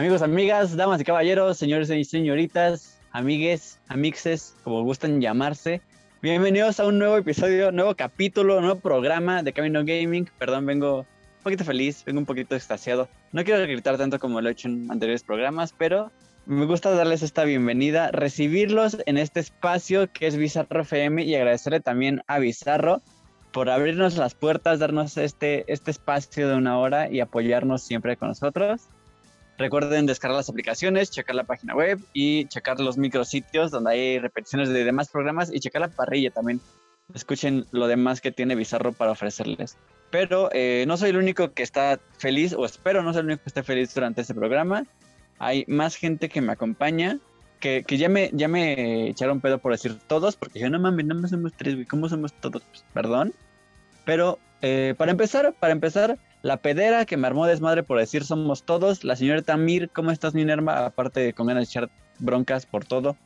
[0.00, 5.82] Amigos, amigas, damas y caballeros, señores y señoritas, amigues, amixes, como gustan llamarse.
[6.22, 10.26] Bienvenidos a un nuevo episodio, nuevo capítulo, nuevo programa de Camino Gaming.
[10.38, 13.10] Perdón, vengo un poquito feliz, vengo un poquito extasiado.
[13.32, 16.10] No quiero gritar tanto como lo he hecho en anteriores programas, pero
[16.46, 21.80] me gusta darles esta bienvenida, recibirlos en este espacio que es Bizarro FM y agradecerle
[21.80, 23.02] también a Bizarro
[23.52, 28.28] por abrirnos las puertas, darnos este, este espacio de una hora y apoyarnos siempre con
[28.28, 28.88] nosotros.
[29.60, 34.70] Recuerden descargar las aplicaciones, checar la página web y checar los micrositios donde hay repeticiones
[34.70, 36.62] de demás programas y checar la parrilla también.
[37.12, 39.76] Escuchen lo demás que tiene Bizarro para ofrecerles.
[40.10, 43.42] Pero eh, no soy el único que está feliz, o espero no ser el único
[43.42, 44.86] que esté feliz durante este programa.
[45.38, 47.18] Hay más gente que me acompaña,
[47.60, 51.04] que, que ya, me, ya me echaron pedo por decir todos, porque yo no mames,
[51.04, 52.62] no somos tres, güey, ¿cómo somos todos?
[52.62, 53.34] Pues, perdón.
[54.04, 58.62] Pero eh, para empezar, para empezar, la pedera que me armó desmadre por decir somos
[58.62, 60.86] todos, la señorita Mir, ¿cómo estás, Minerva?
[60.86, 63.16] Aparte de con ganas de echar broncas por todo.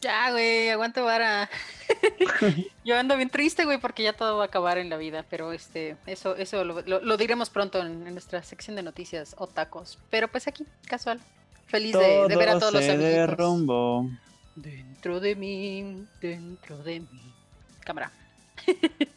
[0.00, 1.48] Ya, güey, aguanto vara.
[2.84, 5.52] Yo ando bien triste, güey, porque ya todo va a acabar en la vida, pero
[5.52, 9.98] este, eso, eso lo, diremos pronto en, nuestra sección de noticias o tacos.
[10.10, 11.20] Pero pues aquí, casual.
[11.66, 13.30] Feliz de, ver a todos los amigos.
[13.30, 14.10] rumbo.
[14.54, 17.34] Dentro de mí, dentro de mí.
[17.80, 18.12] Cámara.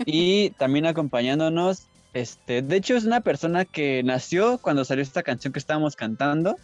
[0.06, 5.54] Y también acompañándonos este, de hecho, es una persona que nació cuando salió esta canción
[5.54, 6.58] que estábamos cantando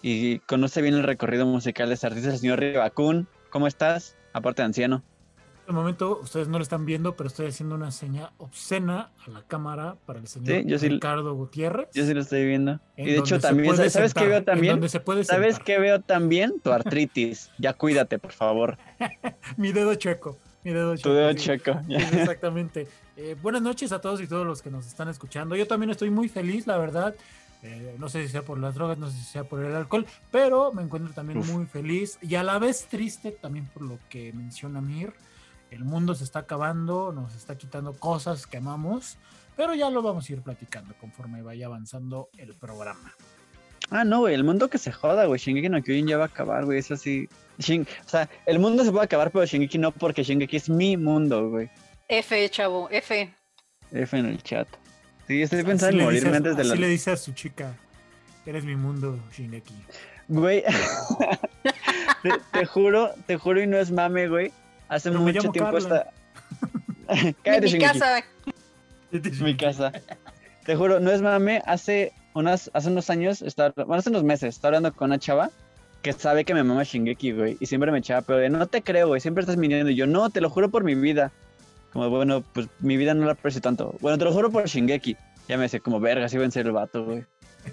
[0.00, 3.28] y conoce bien el recorrido musical de este artista, el señor Ribacún.
[3.50, 4.16] ¿Cómo estás?
[4.32, 5.02] Aparte de anciano.
[5.36, 9.30] En este momento, ustedes no lo están viendo, pero estoy haciendo una seña obscena a
[9.30, 11.88] la cámara para el señor Ricardo Gutiérrez.
[11.92, 12.80] Yo sí lo estoy viendo.
[12.96, 14.80] Y de hecho también, ¿sabes qué veo también?
[15.24, 16.58] ¿Sabes qué veo también?
[16.60, 17.50] Tu artritis.
[17.58, 18.78] ya cuídate, por favor.
[19.58, 20.38] Mi dedo chueco.
[20.66, 21.08] Mi dedo checo.
[21.10, 21.80] Tu dedo checo.
[21.88, 22.88] exactamente.
[23.16, 25.54] Eh, buenas noches a todos y todos los que nos están escuchando.
[25.54, 27.14] Yo también estoy muy feliz, la verdad.
[27.62, 30.04] Eh, no sé si sea por las drogas, no sé si sea por el alcohol,
[30.32, 34.32] pero me encuentro también muy feliz y a la vez triste también por lo que
[34.32, 35.14] menciona Mir.
[35.70, 39.18] El mundo se está acabando, nos está quitando cosas que amamos,
[39.56, 43.14] pero ya lo vamos a ir platicando conforme vaya avanzando el programa.
[43.90, 45.38] Ah, no, güey, el mundo que se joda, güey.
[45.38, 46.78] Shingeki no Kyojin ya va a acabar, güey.
[46.78, 47.28] Eso sí.
[47.58, 51.48] o sea, el mundo se puede acabar, pero Shingeki no, porque Shingeki es mi mundo,
[51.50, 51.70] güey.
[52.08, 53.32] F, chavo, F.
[53.92, 54.68] F en el chat.
[55.26, 56.72] Sí, estoy pensando en morirme antes de la.
[56.72, 57.74] Así le dice a su chica:
[58.44, 59.74] Eres mi mundo, Shingeki.
[60.28, 60.64] Güey,
[62.52, 64.52] te, juro, te juro y no es mame, güey.
[64.88, 66.12] Hace mucho tiempo está.
[67.42, 68.24] Cállate, mi casa.
[69.40, 69.92] mi casa.
[70.64, 71.62] Te juro, no es mame.
[71.64, 73.44] Hace unas, hace unos años,
[73.76, 75.50] bueno, hace unos meses, estaba hablando con una chava
[76.02, 77.56] que sabe que me mama Shingeki, güey.
[77.58, 79.20] Y siempre me echaba, pero de no te creo, güey.
[79.20, 79.90] Siempre estás mintiendo.
[79.90, 81.32] Y yo, no, te lo juro por mi vida.
[81.92, 83.94] Como, bueno, pues mi vida no la aprecio tanto.
[84.00, 85.16] Bueno, te lo juro por Shingeki.
[85.48, 87.24] Ya me decía, como, verga, sí va a ser el vato, güey.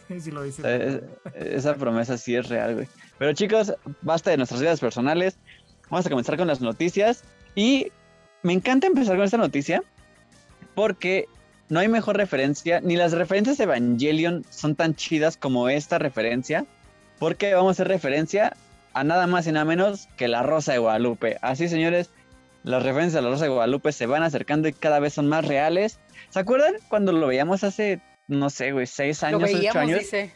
[0.19, 1.03] sí lo dice.
[1.35, 2.87] esa promesa sí es real, güey.
[3.19, 5.37] Pero chicos, basta de nuestras vidas personales.
[5.89, 7.23] Vamos a comenzar con las noticias.
[7.53, 7.91] Y
[8.41, 9.83] me encanta empezar con esta noticia
[10.73, 11.27] porque
[11.73, 16.67] no hay mejor referencia, ni las referencias de Evangelion son tan chidas como esta referencia,
[17.17, 18.55] porque vamos a hacer referencia
[18.93, 21.39] a nada más y nada menos que la Rosa de Guadalupe.
[21.41, 22.11] Así, señores,
[22.63, 25.47] las referencias a la Rosa de Guadalupe se van acercando y cada vez son más
[25.47, 25.97] reales.
[26.29, 29.99] ¿Se acuerdan cuando lo veíamos hace, no sé, güey, seis años, lo veíamos, ocho años?
[30.01, 30.31] Dice.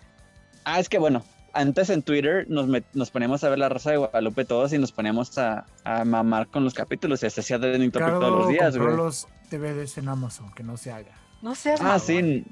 [0.65, 1.23] Ah, es que bueno,
[1.53, 4.91] antes en Twitter nos, nos poníamos a ver la Rosa de Guadalupe todos y nos
[4.91, 5.67] poníamos a,
[6.03, 8.97] mamar con los capítulos y se hacía de todos los días, güey.
[8.97, 11.26] los DVDs en Amazon, que no se haga.
[11.41, 11.75] No sé.
[11.79, 12.43] Ah, sí.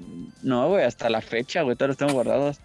[0.42, 2.58] No, güey, hasta la fecha, güey, todos los tengo guardados.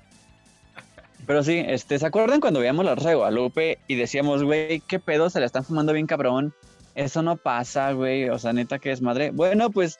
[1.26, 5.00] Pero sí, este, ¿se acuerdan cuando veíamos la Rosa de Guadalupe y decíamos, güey, qué
[5.00, 6.54] pedo, se la están fumando bien cabrón?
[6.96, 8.30] Eso no pasa, güey.
[8.30, 9.32] O sea, neta que es madre.
[9.32, 10.00] Bueno, pues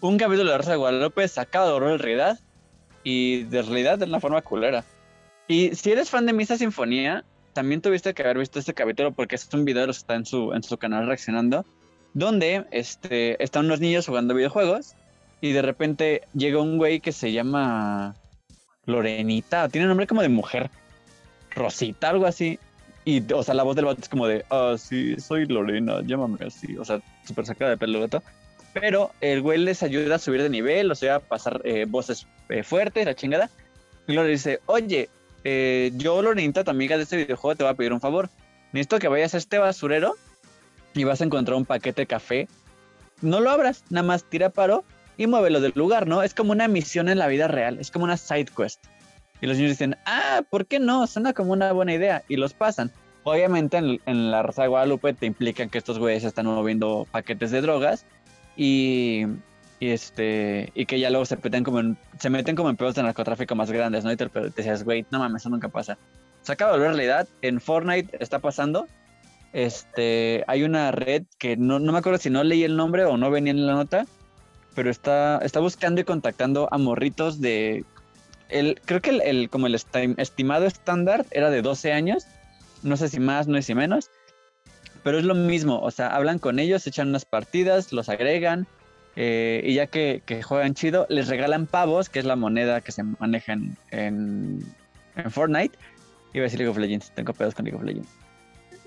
[0.00, 2.38] un capítulo de la Rosa de Guadalupe sacado de realidad
[3.02, 4.84] y de realidad de una forma culera.
[5.48, 9.34] Y si eres fan de Misa Sinfonía, también tuviste que haber visto este capítulo porque
[9.34, 11.64] es un video que está en su, en su canal reaccionando,
[12.12, 14.94] donde este, están unos niños jugando videojuegos
[15.40, 18.14] y de repente llega un güey que se llama
[18.86, 20.70] Lorenita, tiene nombre como de mujer,
[21.54, 22.58] Rosita, algo así.
[23.04, 26.44] Y, o sea, la voz del vato es como de, ah, sí, soy Lorena, llámame
[26.46, 26.76] así.
[26.76, 28.22] O sea, súper sacada de pelo gato.
[28.74, 32.26] pero el güey les ayuda a subir de nivel, o sea, a pasar eh, voces
[32.48, 33.50] eh, fuertes, la chingada.
[34.06, 35.08] Y le dice, oye,
[35.44, 38.28] eh, yo, Lorenita, tu amiga de este videojuego, te voy a pedir un favor.
[38.72, 40.16] Necesito que vayas a este basurero
[40.94, 42.48] y vas a encontrar un paquete de café.
[43.22, 44.84] No lo abras, nada más tira paro
[45.18, 46.22] y muévelo del lugar, ¿no?
[46.22, 48.80] Es como una misión en la vida real, es como una side quest.
[49.40, 51.06] Y los niños dicen, ah, ¿por qué no?
[51.06, 52.24] Suena como una buena idea.
[52.28, 52.90] Y los pasan.
[53.24, 57.60] Obviamente en, la Rosa de Guadalupe te implican que estos güeyes están moviendo paquetes de
[57.60, 58.06] drogas
[58.56, 59.26] y,
[59.80, 63.02] este y que ya luego se meten como en, se meten como en pedos de
[63.02, 64.12] narcotráfico más grandes, ¿no?
[64.12, 65.98] Y te, decías, güey, no mames, eso nunca pasa.
[66.42, 67.28] Se acaba de volver realidad.
[67.42, 68.86] En Fortnite está pasando.
[69.52, 73.16] Este, hay una red que no, no me acuerdo si no leí el nombre o
[73.16, 74.06] no venía en la nota,
[74.78, 77.84] pero está, está buscando y contactando a morritos de
[78.48, 82.28] el, creo que el, como el estimado estándar era de 12 años,
[82.84, 84.12] no sé si más, no sé si menos,
[85.02, 88.68] pero es lo mismo, o sea, hablan con ellos, echan unas partidas, los agregan,
[89.16, 93.02] eh, y ya que, juegan chido, les regalan pavos, que es la moneda que se
[93.02, 94.62] maneja en, en,
[95.28, 95.76] Fortnite.
[96.34, 98.08] Iba a decir League of Legends, tengo pedos con League of Legends.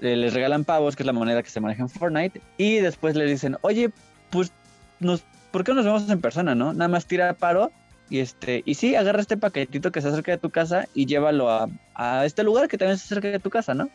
[0.02, 3.18] Eh, les regalan pavos, que es la moneda que se maneja en Fortnite, y después
[3.18, 3.90] les dicen, oye,
[4.30, 4.54] pues,
[5.02, 6.74] nos, ¿por qué nos vemos en persona, no?
[6.74, 7.72] Nada más tira paro
[8.10, 11.50] y este, y sí, agarra este paquetito que se acerca de tu casa y llévalo
[11.50, 13.90] a, a este lugar que también se acerca de tu casa, ¿no?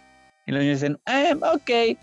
[0.47, 1.99] Y los niños dicen, eh, ok.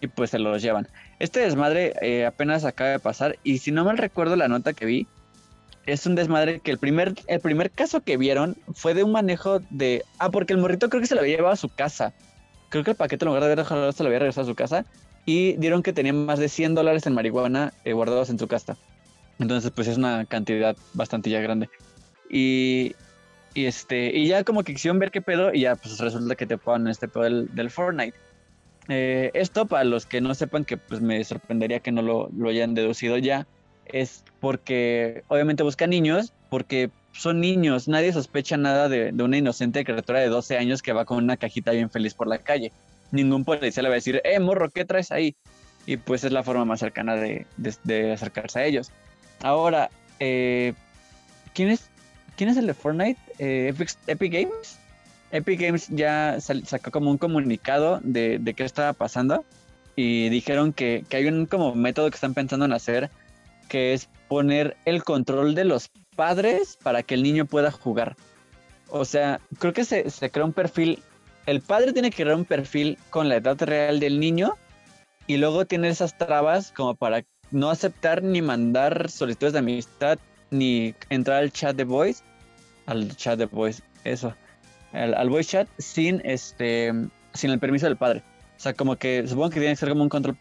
[0.00, 0.86] Y pues se los llevan.
[1.18, 3.38] Este desmadre eh, apenas acaba de pasar.
[3.42, 5.06] Y si no mal recuerdo la nota que vi,
[5.86, 9.60] es un desmadre que el primer, el primer caso que vieron fue de un manejo
[9.70, 10.04] de.
[10.18, 12.12] Ah, porque el morrito creo que se lo había llevado a su casa.
[12.68, 14.54] Creo que el paquete en lugar de haber dejado se lo había regresado a su
[14.54, 14.84] casa.
[15.24, 18.76] Y dieron que tenía más de 100 dólares en marihuana eh, guardados en su casa.
[19.38, 21.68] Entonces, pues es una cantidad bastante ya grande.
[22.30, 22.94] Y,
[23.54, 26.46] y, este, y ya como que quisieron ver qué pedo y ya pues resulta que
[26.46, 28.16] te ponen este pedo del, Fortnite.
[28.88, 32.48] Eh, esto para los que no sepan que pues me sorprendería que no lo, lo
[32.48, 33.46] hayan deducido ya,
[33.86, 39.84] es porque obviamente buscan niños, porque son niños, nadie sospecha nada de, de, una inocente
[39.84, 42.72] criatura de 12 años que va con una cajita bien feliz por la calle.
[43.10, 45.34] Ningún policía le va a decir, eh, morro, ¿qué traes ahí?
[45.86, 48.92] Y pues es la forma más cercana de, de acercarse a ellos.
[49.42, 49.90] Ahora,
[50.20, 50.74] eh,
[51.54, 51.88] ¿quién, es,
[52.36, 53.20] ¿quién es el de Fortnite?
[53.38, 53.72] Eh,
[54.06, 54.78] Epic, Games.
[55.30, 59.44] Epic Games ya sacó como un comunicado de, qué estaba pasando
[59.94, 63.10] y dijeron que, hay un como método que están pensando en hacer
[63.68, 68.16] que es poner el control de los padres para que el niño pueda jugar.
[68.88, 71.02] O sea, creo que se, se crea un perfil.
[71.46, 74.56] El padre tiene que crear un perfil con la edad real del niño
[75.26, 80.18] y luego tiene esas trabas como para no aceptar ni mandar solicitudes de amistad,
[80.50, 82.22] ni entrar al chat de voice,
[82.86, 84.34] al chat de voice, eso,
[84.92, 86.92] al, voice chat sin este,
[87.34, 88.22] sin el permiso del padre.
[88.56, 90.36] O sea, como que supongo que tiene que ser como un control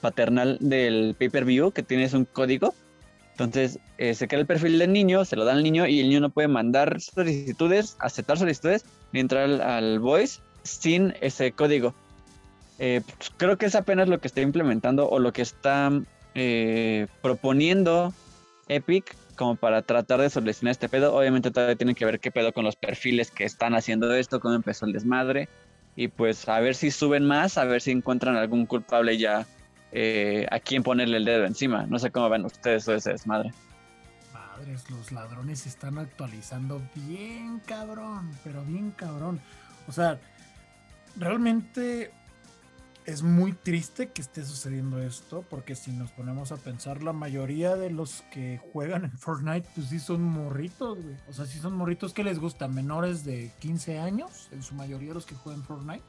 [0.00, 2.74] paternal del pay-per-view, que tienes un código.
[3.32, 6.08] Entonces, eh, se crea el perfil del niño, se lo da al niño y el
[6.08, 11.94] niño no puede mandar solicitudes, aceptar solicitudes, ni entrar al, voice sin ese código.
[12.78, 15.90] Eh, pues, creo que es apenas lo que está implementando o lo que está
[16.40, 18.14] eh, proponiendo
[18.68, 21.12] Epic como para tratar de solucionar este pedo.
[21.12, 24.54] Obviamente todavía tienen que ver qué pedo con los perfiles que están haciendo esto, cómo
[24.54, 25.48] empezó el desmadre.
[25.96, 29.48] Y pues a ver si suben más, a ver si encuentran algún culpable ya
[29.90, 31.86] eh, a quien ponerle el dedo encima.
[31.86, 33.52] No sé cómo ven ustedes todo ese desmadre.
[34.32, 39.40] Madres, los ladrones se están actualizando bien cabrón, pero bien cabrón.
[39.88, 40.20] O sea,
[41.16, 42.12] realmente
[43.08, 47.74] es muy triste que esté sucediendo esto, porque si nos ponemos a pensar, la mayoría
[47.74, 51.16] de los que juegan en Fortnite, pues sí son morritos, güey.
[51.26, 55.14] O sea, sí son morritos que les gustan, menores de 15 años, en su mayoría
[55.14, 56.04] los que juegan Fortnite.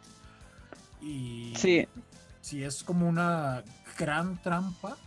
[1.01, 1.87] Y sí.
[2.41, 3.63] Sí, es como una
[3.97, 4.97] gran trampa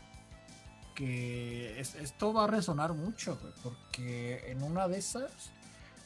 [0.94, 5.30] que esto va a resonar mucho, güey, porque en una de esas,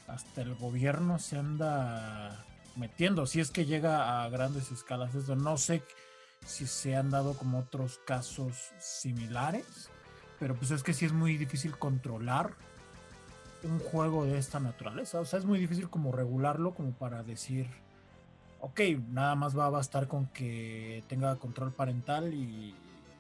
[0.09, 2.45] hasta el gobierno se anda
[2.77, 5.37] metiendo, si es que llega a grandes escalas eso.
[5.37, 5.83] No sé
[6.45, 9.91] si se han dado como otros casos similares,
[10.39, 12.55] pero pues es que sí es muy difícil controlar
[13.63, 15.21] un juego de esta naturaleza.
[15.21, 17.69] O sea, es muy difícil como regularlo como para decir,
[18.61, 22.75] ok, nada más va a bastar con que tenga control parental y,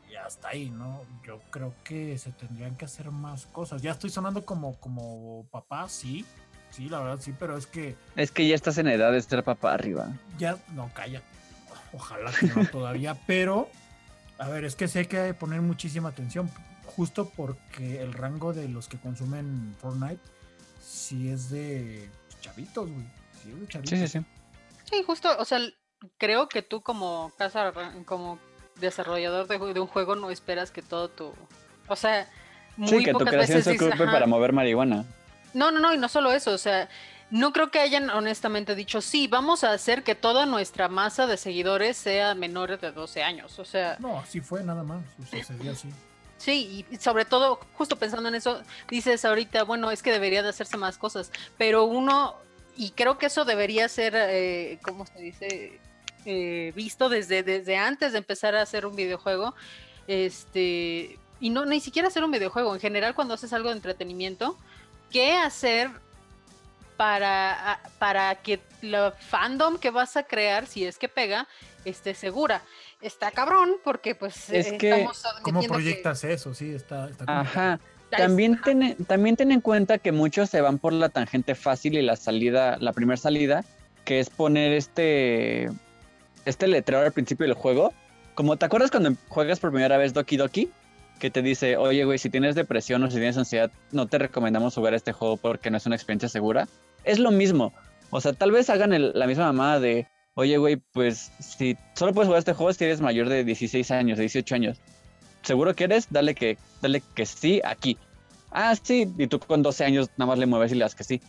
[0.08, 1.02] y hasta ahí, ¿no?
[1.24, 3.82] Yo creo que se tendrían que hacer más cosas.
[3.82, 6.24] Ya estoy sonando como, como papá, sí,
[6.76, 7.96] Sí, la verdad sí, pero es que.
[8.16, 10.12] Es que ya estás en edad de ser papá arriba.
[10.36, 11.22] Ya, no, calla.
[11.94, 13.70] Ojalá que no todavía, pero.
[14.38, 16.50] A ver, es que sí hay que poner muchísima atención.
[16.84, 20.20] Justo porque el rango de los que consumen Fortnite
[20.82, 22.10] sí es de
[22.42, 23.06] chavitos, güey.
[23.42, 23.98] Sí es de chavitos.
[23.98, 24.26] Sí, sí, sí.
[24.84, 25.58] Sí, justo, o sea,
[26.18, 27.72] creo que tú como casa,
[28.04, 28.38] como
[28.78, 31.32] desarrollador de, de un juego no esperas que todo tu
[31.88, 32.28] O sea,
[32.76, 35.06] muy Sí, que tu creación veces se ocupe para mover marihuana.
[35.56, 36.86] No, no, no, y no solo eso, o sea,
[37.30, 41.38] no creo que hayan honestamente dicho, sí, vamos a hacer que toda nuestra masa de
[41.38, 43.58] seguidores sea menores de 12 años.
[43.58, 45.02] O sea, No, así fue nada más.
[45.30, 45.88] Sucedió así.
[46.36, 48.60] sí, y sobre todo, justo pensando en eso,
[48.90, 52.36] dices ahorita, bueno, es que debería de hacerse más cosas, pero uno,
[52.76, 55.80] y creo que eso debería ser, eh, ¿cómo se dice?
[56.26, 59.54] Eh, visto desde, desde antes de empezar a hacer un videojuego,
[60.06, 64.58] este, y no, ni siquiera hacer un videojuego, en general cuando haces algo de entretenimiento,
[65.10, 65.90] ¿qué hacer
[66.96, 71.46] para, para que la fandom que vas a crear, si es que pega,
[71.84, 72.62] esté segura?
[73.00, 76.54] Está cabrón, porque pues Es eh, que, estamos ¿Cómo que- proyectas eso?
[76.54, 77.24] Sí, está, está.
[77.26, 77.80] Ajá.
[78.10, 82.02] También ten, también ten en cuenta que muchos se van por la tangente fácil y
[82.02, 83.64] la salida, la primera salida,
[84.04, 85.68] que es poner este,
[86.44, 87.92] este letrero al principio del juego.
[88.36, 90.70] Como te acuerdas cuando juegas por primera vez Doki Doki,
[91.18, 94.74] que te dice, oye güey, si tienes depresión o si tienes ansiedad, no te recomendamos
[94.74, 96.68] jugar este juego porque no es una experiencia segura.
[97.04, 97.72] Es lo mismo.
[98.10, 102.12] O sea, tal vez hagan el- la misma mamada de, oye güey, pues si solo
[102.12, 104.78] puedes jugar este juego si eres mayor de 16 años, de 18 años.
[105.42, 106.06] ¿Seguro que eres?
[106.10, 107.96] Dale que, dale que sí aquí.
[108.50, 111.04] Ah, sí, y tú con 12 años nada más le mueves y le das que
[111.04, 111.20] sí.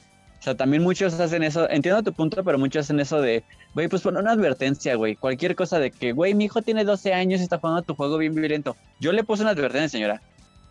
[0.47, 3.89] O sea, también muchos hacen eso, entiendo tu punto, pero muchos hacen eso de, güey,
[3.89, 7.41] pues pon una advertencia, güey, cualquier cosa de que, güey, mi hijo tiene 12 años
[7.41, 8.77] y está jugando tu juego bien violento.
[9.01, 10.21] Yo le puse una advertencia, señora.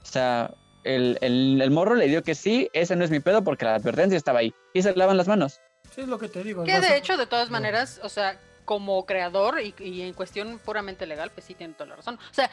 [0.02, 0.50] O sea,
[0.82, 3.74] el, el, el morro le dio que sí, ese no es mi pedo porque la
[3.74, 4.54] advertencia estaba ahí.
[4.72, 5.60] Y se lavan las manos.
[5.94, 6.64] Sí, es lo que te digo.
[6.64, 10.58] Que a- de hecho, de todas maneras, o sea, como creador y, y en cuestión
[10.64, 12.14] puramente legal, pues sí tiene toda la razón.
[12.14, 12.50] O sea,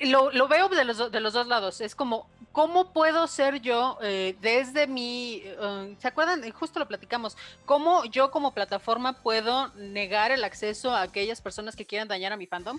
[0.00, 1.80] lo, lo veo de los, de los dos lados.
[1.80, 5.42] Es como, ¿cómo puedo ser yo eh, desde mi...
[5.44, 6.44] eh, ¿Se acuerdan?
[6.44, 7.36] Eh, Justo lo platicamos.
[7.64, 12.36] ¿Cómo yo como plataforma puedo negar el acceso a aquellas personas que quieran dañar a
[12.36, 12.78] mi fandom?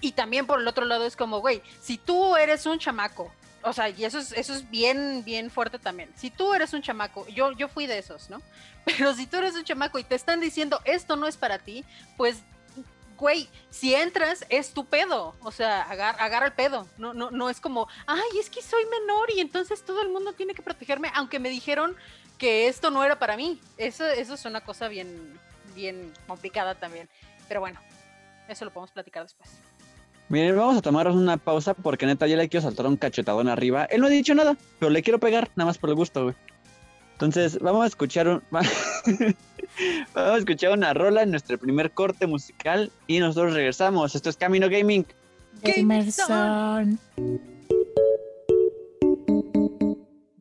[0.00, 3.72] Y también por el otro lado es como, güey, si tú eres un chamaco, o
[3.72, 6.10] sea, y eso es, eso es bien, bien fuerte también.
[6.16, 8.42] Si tú eres un chamaco, yo, yo fui de esos, ¿no?
[8.84, 11.84] Pero si tú eres un chamaco y te están diciendo esto no es para ti,
[12.16, 12.42] pues,
[13.18, 15.34] güey, si entras es tu pedo.
[15.42, 16.86] O sea, agar- agarra el pedo.
[16.98, 20.32] No, no, no es como, ay, es que soy menor y entonces todo el mundo
[20.32, 21.96] tiene que protegerme, aunque me dijeron
[22.38, 23.60] que esto no era para mí.
[23.78, 25.38] Eso, eso es una cosa bien,
[25.74, 27.08] bien complicada también.
[27.48, 27.80] Pero bueno,
[28.48, 29.50] eso lo podemos platicar después.
[30.30, 33.84] Miren, vamos a tomarnos una pausa porque neta ya le quiero saltar un cachetadón arriba.
[33.84, 36.34] Él no ha dicho nada, pero le quiero pegar, nada más por el gusto, güey.
[37.14, 38.42] Entonces, vamos a escuchar un...
[38.50, 44.14] vamos a escuchar una rola en nuestro primer corte musical y nosotros regresamos.
[44.14, 45.06] Esto es Camino Gaming.
[45.62, 46.98] Emerson.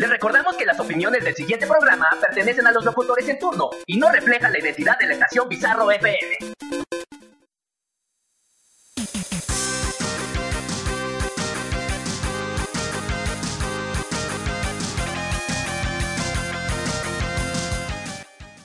[0.00, 3.96] Les recordamos que las opiniones del siguiente programa pertenecen a los locutores en turno y
[3.96, 6.38] no reflejan la identidad de la estación Bizarro FM.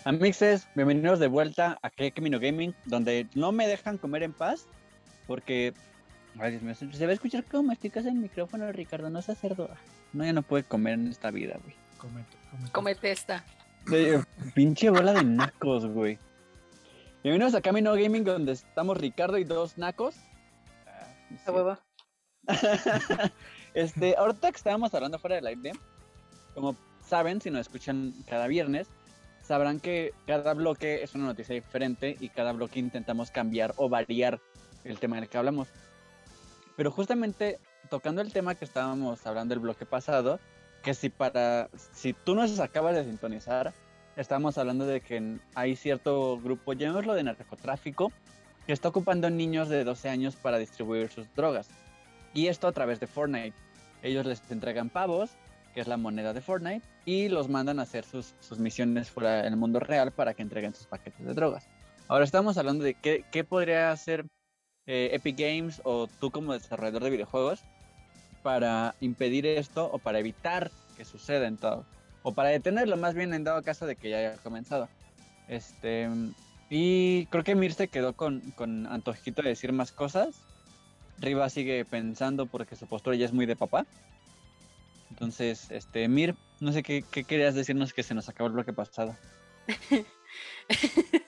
[0.05, 4.67] Amixes, bienvenidos de vuelta a ¿Qué Camino Gaming, donde no me dejan comer en paz
[5.25, 5.73] porque...
[6.39, 9.69] Ay, Dios mío, se va a escuchar como masticas el micrófono, Ricardo, no seas cerdo.
[10.13, 11.75] No, ya no puede comer en esta vida, güey.
[12.71, 13.43] Comete, esta.
[13.85, 14.23] De-
[14.55, 16.17] pinche bola de nacos, güey.
[17.23, 20.15] Bienvenidos a Camino Gaming, donde estamos Ricardo y dos nacos.
[20.87, 21.51] Ah, no A sé.
[21.51, 21.77] huevo.
[23.73, 25.71] este, ahorita que estábamos hablando fuera del aire,
[26.55, 26.75] como
[27.07, 28.87] saben, si nos escuchan cada viernes,
[29.41, 34.39] sabrán que cada bloque es una noticia diferente y cada bloque intentamos cambiar o variar
[34.83, 35.69] el tema en el que hablamos.
[36.75, 40.39] Pero justamente tocando el tema que estábamos hablando el bloque pasado,
[40.81, 43.73] que si para si tú nos acabas de sintonizar,
[44.15, 48.11] estábamos hablando de que hay cierto grupo, llamémoslo de narcotráfico,
[48.65, 51.69] que está ocupando niños de 12 años para distribuir sus drogas.
[52.33, 53.55] Y esto a través de Fortnite.
[54.01, 55.31] Ellos les entregan pavos,
[55.73, 59.41] que es la moneda de Fortnite, y los mandan a hacer sus, sus misiones fuera
[59.41, 61.67] en el mundo real para que entreguen sus paquetes de drogas.
[62.07, 64.25] Ahora estamos hablando de qué, qué podría hacer
[64.87, 67.61] eh, Epic Games o tú como desarrollador de videojuegos
[68.41, 71.85] para impedir esto o para evitar que suceda en todo.
[72.21, 74.89] O para detenerlo más bien en dado caso de que ya haya comenzado.
[75.47, 76.09] Este,
[76.69, 80.35] y creo que Mir se quedó con, con antojito de decir más cosas.
[81.19, 83.85] Riva sigue pensando porque su postura ya es muy de papá.
[85.09, 88.73] Entonces, este, Mir, no sé qué, qué querías decirnos que se nos acabó el bloque
[88.73, 89.15] pasado.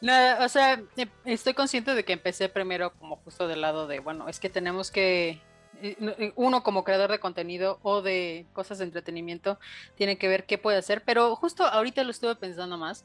[0.00, 0.12] no,
[0.44, 4.28] o sea, em, estoy consciente de que empecé primero como justo del lado de, bueno,
[4.28, 5.40] es que tenemos que,
[5.82, 9.58] eh, eh, uno como creador de contenido o de cosas de entretenimiento,
[9.96, 13.04] tiene que ver qué puede hacer, pero justo ahorita lo estuve pensando más.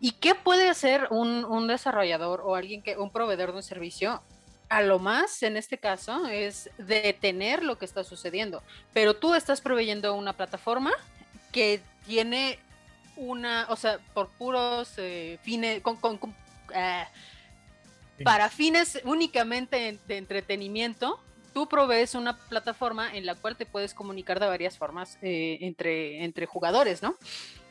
[0.00, 4.22] ¿Y qué puede hacer un, un desarrollador o alguien que, un proveedor de un servicio
[4.68, 8.62] a lo más en este caso es detener lo que está sucediendo.
[8.92, 10.92] Pero tú estás proveyendo una plataforma
[11.52, 12.58] que tiene
[13.18, 15.98] una, o sea, por puros eh, fines, con,
[16.74, 17.08] ah,
[18.24, 21.20] para fines únicamente de entretenimiento,
[21.52, 26.24] tú provees una plataforma en la cual te puedes comunicar de varias formas eh, entre,
[26.24, 27.16] entre jugadores, ¿no?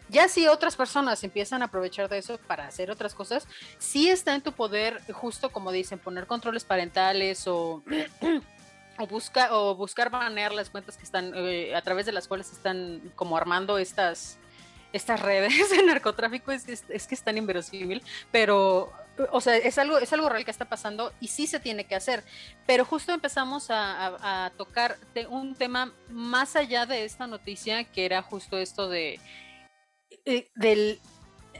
[0.10, 3.46] Ya si otras personas empiezan a aprovechar de eso para hacer otras cosas,
[3.78, 7.84] sí está en tu poder, justo como dicen, poner controles parentales o,
[8.98, 12.52] o, busca, o buscar banear las cuentas que están, eh, a través de las cuales
[12.52, 14.38] están como armando estas,
[14.94, 16.52] estas redes de narcotráfico.
[16.52, 18.92] Es, es, que es tan inverosímil, pero
[19.32, 21.96] o sea, es algo, es algo real que está pasando y sí se tiene que
[21.96, 22.24] hacer.
[22.66, 24.98] Pero justo empezamos a, tocar
[25.30, 29.20] un tema más allá de esta noticia, que era justo esto de
[30.26, 31.00] eh, del,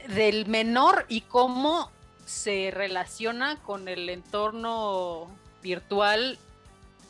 [0.08, 1.90] del menor y cómo
[2.26, 6.38] se relaciona con el entorno virtual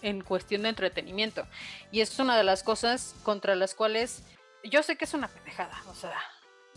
[0.02, 1.46] en cuestión de entretenimiento.
[1.90, 4.22] Y es una de las cosas contra las cuales
[4.68, 6.18] yo sé que es una pendejada, o sea,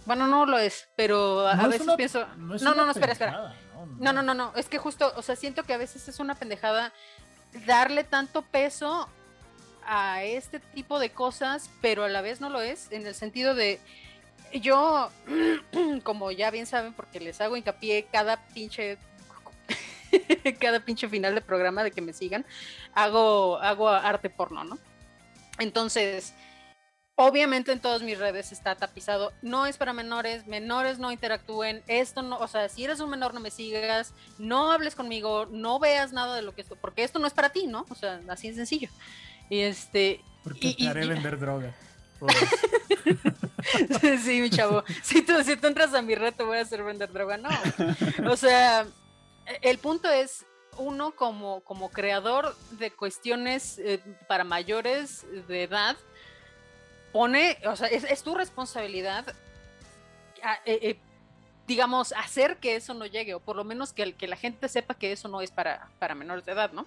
[0.05, 3.55] bueno, no lo es, pero a, veces pienso, no, no, no, espera, espera.
[3.99, 6.35] No, no, no, no, es que justo, o sea, siento que a veces es una
[6.35, 6.93] pendejada
[7.65, 9.09] darle tanto peso
[9.85, 13.53] a este tipo de cosas, pero a la vez no lo es, en el sentido
[13.53, 13.79] de
[14.53, 15.09] yo,
[16.03, 18.97] como ya bien saben, porque les hago hincapié cada pinche
[20.59, 22.45] cada pinche final de programa de que me sigan,
[22.93, 24.77] hago, hago arte porno, ¿no?
[25.59, 26.33] Entonces,
[27.21, 32.21] obviamente en todas mis redes está tapizado, no es para menores, menores no interactúen, esto
[32.21, 36.13] no, o sea, si eres un menor no me sigas, no hables conmigo, no veas
[36.13, 37.85] nada de lo que esto, porque esto no es para ti, ¿no?
[37.89, 38.89] O sea, así de sencillo.
[39.49, 40.21] Y este...
[40.43, 41.73] Porque te haré vender droga.
[44.23, 44.83] sí, mi chavo.
[45.03, 47.37] Si tú, si tú entras a mi red, te voy a hacer vender droga.
[47.37, 47.49] No.
[48.29, 48.87] O sea,
[49.61, 50.45] el punto es,
[50.77, 55.97] uno como, como creador de cuestiones eh, para mayores de edad,
[57.11, 59.27] pone, o sea, es, tu responsabilidad,
[60.65, 60.99] eh, eh,
[61.67, 64.93] digamos, hacer que eso no llegue, o por lo menos que, que la gente sepa
[64.93, 66.85] que eso no es para, para menores de edad, ¿no?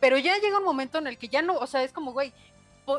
[0.00, 2.32] Pero ya llega un momento en el que ya no, o sea, es como, güey,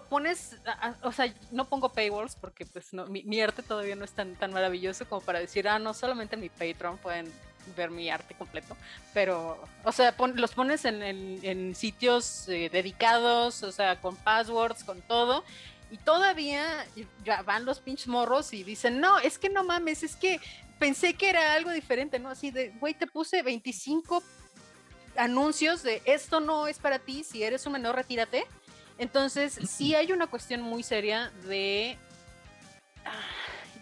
[0.09, 0.57] pones,
[1.01, 4.53] o sea, no pongo paywalls porque pues no, mi, arte todavía no es tan, tan
[4.53, 7.31] maravilloso como para decir, ah, no, solamente en mi Patreon pueden
[7.75, 8.75] ver mi arte completo,
[9.13, 15.01] pero, o sea, los pones en, en, sitios eh, dedicados, o sea, con passwords, con
[15.01, 15.43] todo,
[15.91, 16.85] y todavía
[17.25, 20.39] ya van los pinches morros y dicen, no, es que no mames, es que
[20.79, 22.29] pensé que era algo diferente, ¿no?
[22.29, 24.23] Así de, güey, te puse 25
[25.17, 28.45] anuncios de esto no es para ti, si eres un menor, retírate.
[28.97, 31.97] Entonces, sí hay una cuestión muy seria de,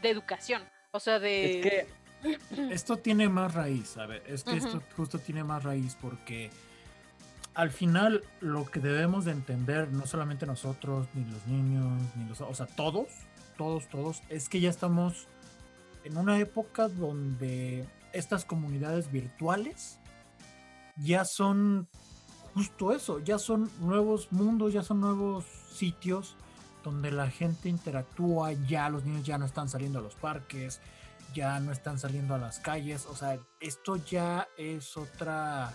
[0.02, 0.64] de educación.
[0.92, 1.60] O sea, de...
[1.60, 5.96] Es que esto tiene más raíz, a ver, es que esto justo tiene más raíz
[6.02, 6.50] porque
[7.54, 12.42] al final lo que debemos de entender, no solamente nosotros, ni los niños, ni los,
[12.42, 13.08] o sea, todos,
[13.58, 15.28] todos, todos, es que ya estamos
[16.04, 20.00] en una época donde estas comunidades virtuales
[20.98, 21.88] ya son
[22.54, 26.36] justo eso, ya son nuevos mundos, ya son nuevos sitios
[26.84, 30.82] donde la gente interactúa, ya los niños ya no están saliendo a los parques,
[31.34, 35.74] ya no están saliendo a las calles, o sea, esto ya es otra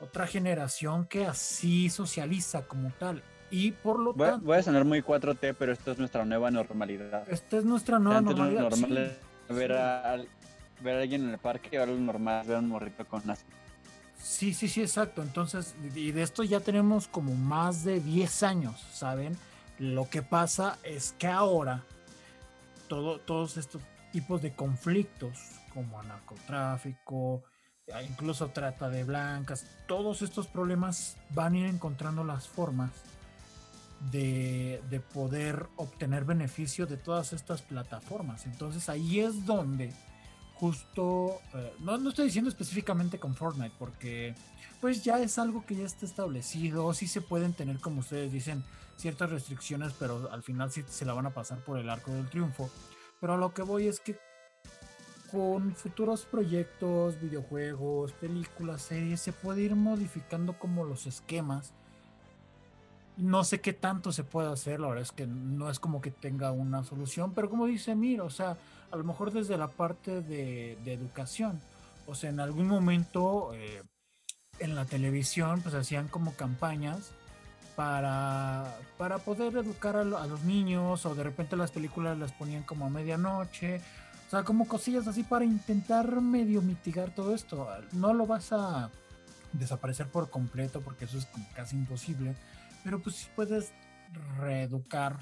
[0.00, 3.22] otra generación que así socializa como tal.
[3.50, 4.46] Y por lo voy, tanto.
[4.46, 7.28] Voy a sonar muy 4T, pero esto es nuestra nueva normalidad.
[7.30, 8.62] Esta es nuestra nueva normalidad.
[8.70, 9.16] normal
[9.48, 10.16] ver, a,
[10.82, 13.44] ver a alguien en el parque, algo normal, ver a un morrito con las
[14.18, 15.22] Sí, sí, sí, exacto.
[15.22, 19.36] Entonces, y de esto ya tenemos como más de 10 años, ¿saben?
[19.78, 21.84] Lo que pasa es que ahora
[22.88, 25.38] todo, todos estos tipos de conflictos,
[25.74, 27.42] como narcotráfico,
[28.08, 32.90] incluso trata de blancas, todos estos problemas van a ir encontrando las formas
[34.10, 38.46] de, de poder obtener beneficio de todas estas plataformas.
[38.46, 39.92] Entonces ahí es donde
[40.54, 44.34] justo, eh, no, no estoy diciendo específicamente con Fortnite, porque
[44.80, 48.64] pues ya es algo que ya está establecido, sí se pueden tener, como ustedes dicen,
[48.96, 52.28] ciertas restricciones, pero al final sí se la van a pasar por el arco del
[52.28, 52.70] triunfo.
[53.20, 54.18] Pero a lo que voy es que
[55.34, 61.72] con futuros proyectos, videojuegos, películas, series, se puede ir modificando como los esquemas.
[63.16, 66.12] No sé qué tanto se puede hacer, la verdad es que no es como que
[66.12, 68.56] tenga una solución, pero como dice Mir, o sea,
[68.92, 71.60] a lo mejor desde la parte de, educación,
[72.06, 73.82] o sea, en algún momento eh,
[74.60, 77.10] en la televisión pues hacían como campañas
[77.74, 82.62] para, para poder educar a, a, los niños o de repente las películas las ponían
[82.62, 83.80] como a medianoche
[84.34, 87.68] sea, como cosillas así para intentar medio mitigar todo esto.
[87.92, 88.90] No lo vas a
[89.52, 92.34] desaparecer por completo porque eso es casi imposible,
[92.82, 93.72] pero pues sí puedes
[94.38, 95.18] reeducar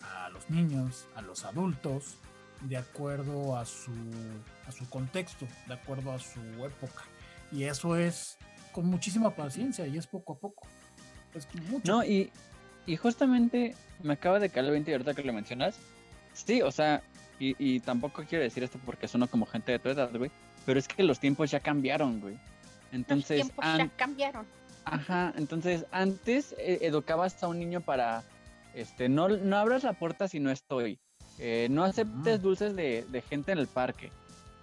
[0.00, 2.16] a los niños, a los adultos,
[2.62, 3.92] de acuerdo a su,
[4.66, 7.02] a su contexto, de acuerdo a su época.
[7.52, 8.38] Y eso es
[8.72, 10.66] con muchísima paciencia y es poco a poco.
[11.34, 11.92] Es mucho.
[11.92, 12.30] No, y,
[12.86, 15.76] y justamente me acaba de caer el 20 y ahorita que lo mencionas.
[16.32, 17.02] Sí, o sea,
[17.38, 20.30] y, tampoco quiero decir esto porque suena como gente de tu edad, güey.
[20.64, 22.38] Pero es que los tiempos ya cambiaron, güey.
[22.92, 23.38] Entonces.
[23.38, 24.46] Los tiempos ya cambiaron.
[24.84, 28.24] Ajá, entonces antes eh, educabas a un niño para.
[28.74, 30.98] Este, no, no abras la puerta si no estoy.
[31.38, 34.10] Eh, no aceptes dulces de, de, gente en el parque.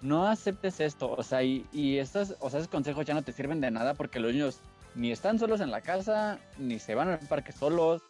[0.02, 1.10] No aceptes esto.
[1.12, 3.94] O sea, y, y estos, o sea, esos consejos ya no te sirven de nada
[3.94, 4.60] porque los niños
[4.94, 8.02] ni están solos en la casa, ni se van al parque solos,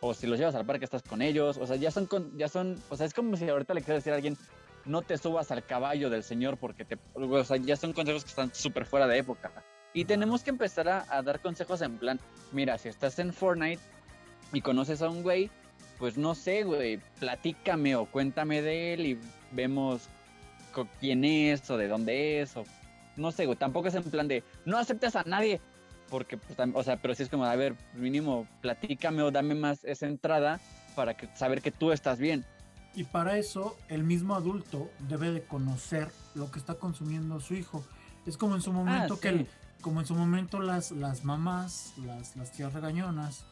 [0.00, 2.80] o si los llevas al parque estás con ellos, o sea, ya son, ya son,
[2.88, 4.36] o sea, es como si ahorita le quieras decir a alguien,
[4.84, 8.30] no te subas al caballo del señor porque te, o sea, ya son consejos que
[8.30, 9.52] están súper fuera de época.
[9.92, 12.20] Y tenemos que empezar a, dar consejos en plan,
[12.52, 13.82] mira, si estás en Fortnite
[14.52, 15.50] y conoces a un güey,
[15.98, 19.18] pues no sé, güey, platícame o cuéntame de él y
[19.52, 20.08] vemos
[21.00, 22.64] quién es o de dónde es o
[23.16, 25.60] no sé, güey, tampoco es en plan de no aceptes a nadie,
[26.10, 29.84] porque, pues, o sea, pero si es como, a ver, mínimo, platícame o dame más
[29.84, 30.60] esa entrada
[30.94, 32.44] para que, saber que tú estás bien.
[32.94, 37.84] Y para eso, el mismo adulto debe de conocer lo que está consumiendo su hijo.
[38.26, 39.46] Es como en su momento ah, que,
[39.80, 43.44] como en su momento las, las mamás, las, las tías regañonas,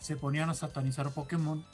[0.00, 1.64] se ponían a satanizar Pokémon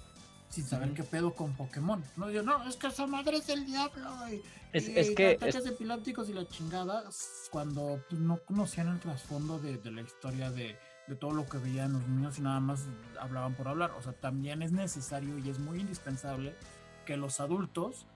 [0.50, 2.02] sin saber qué pedo con Pokémon.
[2.16, 4.10] No, yo, no, es que esa madre es el diablo.
[4.28, 5.32] Y, es, es que.
[5.32, 7.04] Ataques epilépticos y la chingada,
[7.50, 11.58] cuando pues, no conocían el trasfondo de, de, la historia de, de, todo lo que
[11.58, 12.86] veían los niños y nada más
[13.18, 13.92] hablaban por hablar.
[13.92, 16.54] O sea, también es necesario y es muy indispensable
[17.06, 18.06] que los adultos,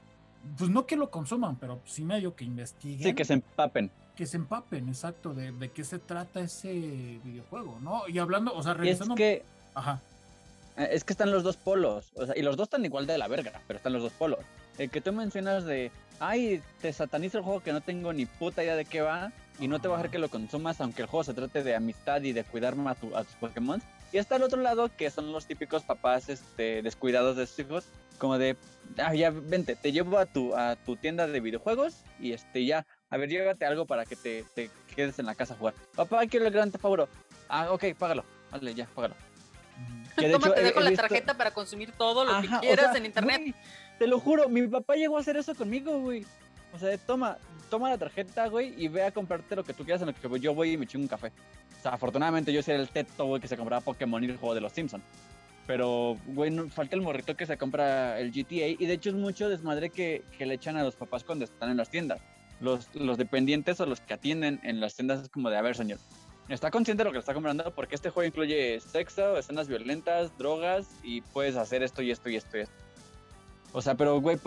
[0.59, 3.03] pues no que lo consuman, pero sí medio que investiguen.
[3.03, 3.93] Sí, que se empapen.
[4.17, 8.09] Que se empapen, exacto, de, de qué se trata ese videojuego, ¿no?
[8.09, 9.15] Y hablando, o sea, regresando.
[9.15, 9.45] Es que.
[9.75, 10.03] Ajá.
[10.77, 13.19] Eh, es que están los dos polos, o sea, y los dos están igual de
[13.19, 14.41] la verga, pero están los dos polos.
[14.79, 18.63] El que tú mencionas de, ay, te sataniza el juego que no tengo ni puta
[18.65, 21.09] idea de qué va, y no te va a dejar que lo consumas, aunque el
[21.09, 23.81] juego se trate de amistad y de cuidar más a, tus Pokémon.
[24.13, 27.85] Y está al otro lado, que son los típicos papás este, descuidados de sus hijos,
[28.19, 28.57] como de,
[28.99, 32.87] ah, ya, vente, te llevo a tu, a tu tienda de videojuegos y este, ya,
[33.11, 35.75] a ver, llévate algo para que te, te quedes en la casa a jugar.
[35.95, 37.09] Papá, quiero el gran favor.
[37.49, 38.25] Ah, ok, págalo.
[38.51, 39.15] Vale, ya, págalo.
[40.33, 43.55] Toma, te dejo la tarjeta para consumir todo lo que quieras en internet.
[43.99, 46.25] te lo juro, mi papá llegó a hacer eso conmigo, güey.
[46.73, 47.39] O sea, toma,
[47.71, 50.41] toma la tarjeta, güey, y ve a comprarte lo que tú quieras en lo que
[50.41, 51.33] yo voy y me chingo un café.
[51.79, 54.55] O sea, afortunadamente yo soy el teto, güey, que se compraba Pokémon y el juego
[54.55, 55.05] de los Simpsons.
[55.67, 58.69] Pero, güey, no, falta el morrito que se compra el GTA.
[58.69, 61.71] Y de hecho es mucho desmadre que, que le echan a los papás cuando están
[61.71, 62.21] en las tiendas.
[62.61, 65.75] Los, los dependientes o los que atienden en las tiendas es como de, a ver,
[65.75, 65.99] señor,
[66.49, 70.87] está consciente de lo que está comprando porque este juego incluye sexo, escenas violentas, drogas
[71.03, 72.75] y puedes hacer esto y esto y esto y esto.
[73.73, 74.39] O sea, pero, güey,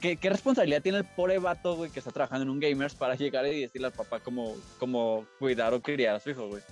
[0.00, 3.14] ¿qué, qué, responsabilidad tiene el pobre vato, güey, que está trabajando en un gamers para
[3.16, 6.62] llegar y decirle al papá cómo, cómo cuidar o criar a su hijo, güey?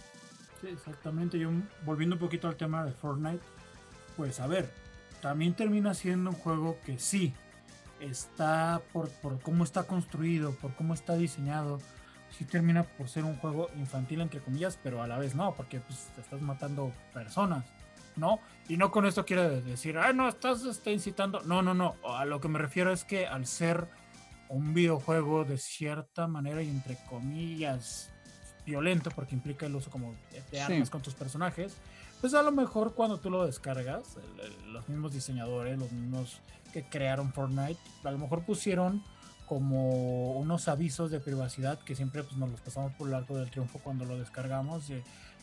[0.63, 1.39] Sí, exactamente.
[1.39, 1.51] Yo,
[1.85, 3.45] volviendo un poquito al tema de Fortnite,
[4.17, 4.71] pues a ver,
[5.21, 7.35] también termina siendo un juego que sí,
[8.01, 11.81] está por, por cómo está construido, por cómo está diseñado,
[12.37, 15.81] sí termina por ser un juego infantil, entre comillas, pero a la vez no, porque
[15.81, 17.65] pues, te estás matando personas,
[18.17, 18.41] ¿no?
[18.69, 21.43] Y no con esto quiero decir, ah, no, estás este, incitando.
[21.43, 21.97] No, no, no.
[22.05, 23.89] A lo que me refiero es que al ser
[24.49, 28.11] un videojuego de cierta manera y entre comillas
[28.67, 30.15] violento, porque implica el uso como
[30.51, 31.77] de armas con tus personajes,
[32.21, 34.17] pues a lo mejor cuando tú lo descargas,
[34.67, 36.41] los mismos diseñadores, los mismos
[36.73, 39.03] que crearon Fortnite, a lo mejor pusieron
[39.51, 43.51] como unos avisos de privacidad que siempre pues, nos los pasamos por el arco del
[43.51, 44.85] triunfo cuando lo descargamos.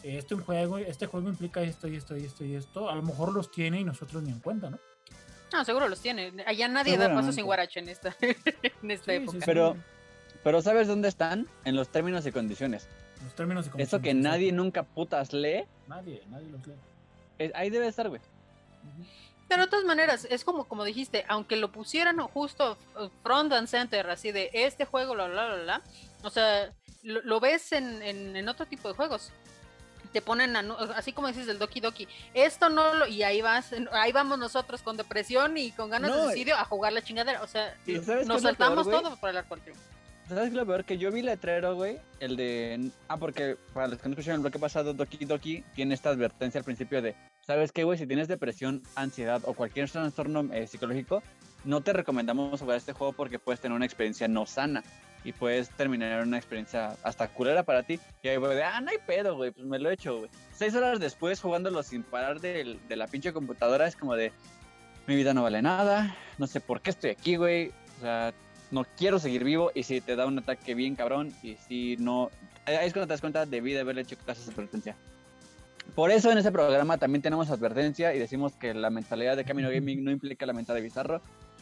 [0.01, 2.89] este, juego, este juego implica esto y esto y esto y esto.
[2.89, 4.79] A lo mejor los tiene y nosotros ni en cuenta, ¿no?
[5.51, 6.31] No, seguro los tiene.
[6.45, 8.15] Allá nadie da paso sin guarache en esta,
[8.81, 9.39] en esta época.
[9.45, 9.75] pero,
[10.41, 11.45] pero ¿sabes dónde están?
[11.65, 12.87] En los términos y condiciones.
[13.25, 13.89] Los términos y condiciones.
[13.89, 15.65] Eso que nadie nunca putas lee.
[15.89, 17.51] Nadie, nadie los lee.
[17.53, 18.21] ahí debe estar, güey.
[19.47, 22.77] Pero de todas maneras, es como, como dijiste, aunque lo pusieran justo
[23.23, 25.81] front and center, así de este juego, bla, bla, bla, bla,
[26.23, 29.31] o sea, lo, ves en, en, otro tipo de juegos.
[30.11, 30.55] Te ponen,
[30.95, 34.81] así como dices del Doki Doki, esto no lo, y ahí vas, ahí vamos nosotros
[34.81, 37.77] con depresión y con ganas de suicidio a jugar la chingadera, o sea,
[38.25, 39.57] nos saltamos todo para el arco
[40.27, 40.83] ¿Sabes lo peor?
[40.83, 42.91] Que yo vi letrero, güey, el de...
[43.07, 46.59] Ah, porque para los que no escucharon el bloque pasado, Doki Doki tiene esta advertencia
[46.59, 47.97] al principio de, ¿sabes qué, güey?
[47.97, 51.23] Si tienes depresión, ansiedad o cualquier trastorno eh, psicológico,
[51.63, 54.83] no te recomendamos jugar este juego porque puedes tener una experiencia no sana
[55.23, 57.97] y puedes terminar una experiencia hasta culera para ti.
[58.21, 60.29] Y ahí, güey, de, ah, no hay pedo, güey, pues me lo he hecho, güey.
[60.51, 64.33] Seis horas después jugándolo sin parar de, de la pinche computadora es como de,
[65.07, 67.71] mi vida no vale nada, no sé por qué estoy aquí, güey.
[67.97, 68.33] O sea,
[68.71, 72.29] no quiero seguir vivo y si te da un ataque bien cabrón y si no,
[72.65, 74.95] ahí es cuando te das cuenta, debí de haberle hecho caso a esa advertencia.
[75.95, 79.69] Por eso en ese programa también tenemos advertencia y decimos que la mentalidad de Camino
[79.69, 81.21] Gaming no implica la mentalidad de Bizarro.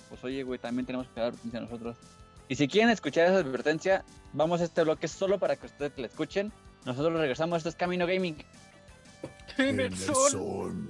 [0.10, 1.96] Pues oye, güey, también tenemos que dar advertencia nosotros.
[2.48, 6.08] Y si quieren escuchar esa advertencia, vamos a este bloque solo para que ustedes la
[6.08, 6.52] escuchen.
[6.86, 8.38] Nosotros regresamos, esto es Camino Gaming.
[9.58, 10.90] En el sol.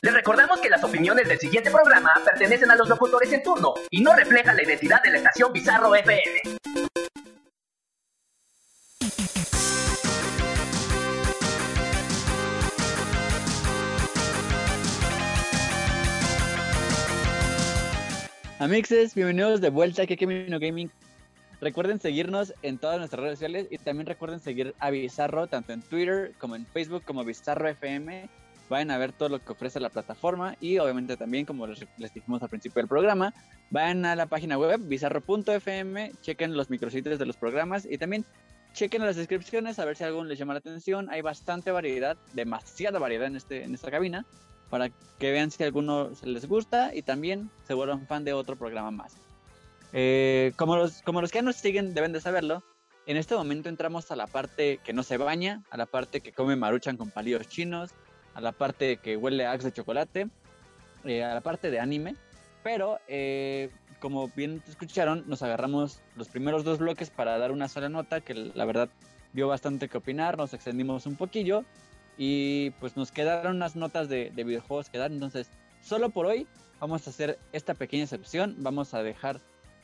[0.00, 4.00] Les recordamos que las opiniones del siguiente programa pertenecen a los locutores en turno y
[4.00, 6.40] no reflejan la identidad de la estación Bizarro FM.
[18.60, 20.92] Amixes, bienvenidos de vuelta aquí a Camino Gaming.
[21.60, 25.82] Recuerden seguirnos en todas nuestras redes sociales y también recuerden seguir a Bizarro tanto en
[25.82, 28.28] Twitter como en Facebook como Bizarro FM
[28.68, 32.42] vayan a ver todo lo que ofrece la plataforma y obviamente también, como les, dijimos
[32.42, 33.32] al principio del programa,
[33.70, 38.24] vayan a la página web bizarro.fm, chequen los micrositios de los programas y también
[38.72, 41.08] chequen las descripciones a ver si algo les llama la atención.
[41.10, 44.24] Hay bastante variedad, demasiada variedad en, este, en esta cabina
[44.70, 48.56] para que vean si alguno se les gusta y también se vuelvan fan de otro
[48.56, 49.16] programa más.
[49.92, 52.62] Eh, como, los, como los que nos siguen deben de saberlo,
[53.06, 56.32] en este momento entramos a la parte que no se baña, a la parte que
[56.32, 57.90] come maruchan con palillos chinos,
[58.38, 60.28] a la parte que huele a Axe de chocolate,
[61.04, 62.14] eh, a la parte de anime,
[62.62, 67.88] pero eh, como bien escucharon, nos agarramos los primeros dos bloques para dar una sola
[67.88, 68.90] nota que la verdad
[69.32, 71.64] dio bastante que opinar, nos extendimos un poquillo
[72.16, 75.50] y pues nos quedaron unas notas de, videojuegos que dar, entonces
[75.82, 76.46] solo por hoy
[76.78, 79.40] vamos a hacer esta pequeña excepción, vamos a dejar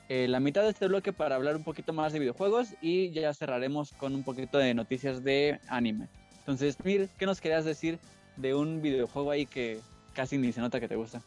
[0.08, 3.34] eh, la mitad de este bloque para hablar un poquito más de videojuegos y ya
[3.34, 6.08] cerraremos con un poquito de noticias de anime.
[6.38, 7.98] Entonces, Mir, ¿qué nos querías decir
[8.36, 9.80] de un videojuego ahí que
[10.12, 11.22] casi ni se nota que te gusta.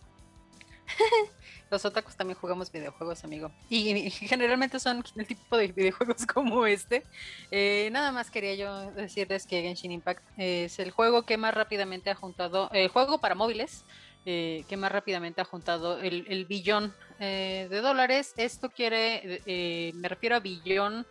[1.69, 3.51] Los otakus también jugamos videojuegos, amigo.
[3.69, 7.03] Y, generalmente son el tipo de videojuegos como este.
[7.51, 12.09] Eh, nada más quería yo decirles que Genshin Impact es el juego que más rápidamente
[12.09, 13.83] ha juntado, el juego para móviles,
[14.25, 18.33] eh, que más rápidamente ha juntado el, billón eh, de dólares.
[18.37, 19.41] Esto quiere,
[19.93, 21.05] me refiero a billón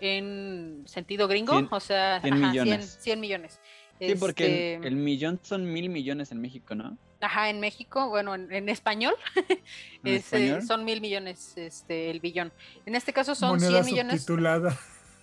[0.00, 2.98] en sentido gringo, o sea, 100 millones.
[3.00, 3.60] 100 millones.
[4.08, 6.96] Sí, porque el, este, millón son mil millones en México, ¿no?
[7.20, 9.14] Ajá, en México, bueno, en, español,
[10.04, 10.22] eh,
[10.66, 12.52] son mil millones este, el billón.
[12.84, 14.26] En este caso son Moneda 100 millones.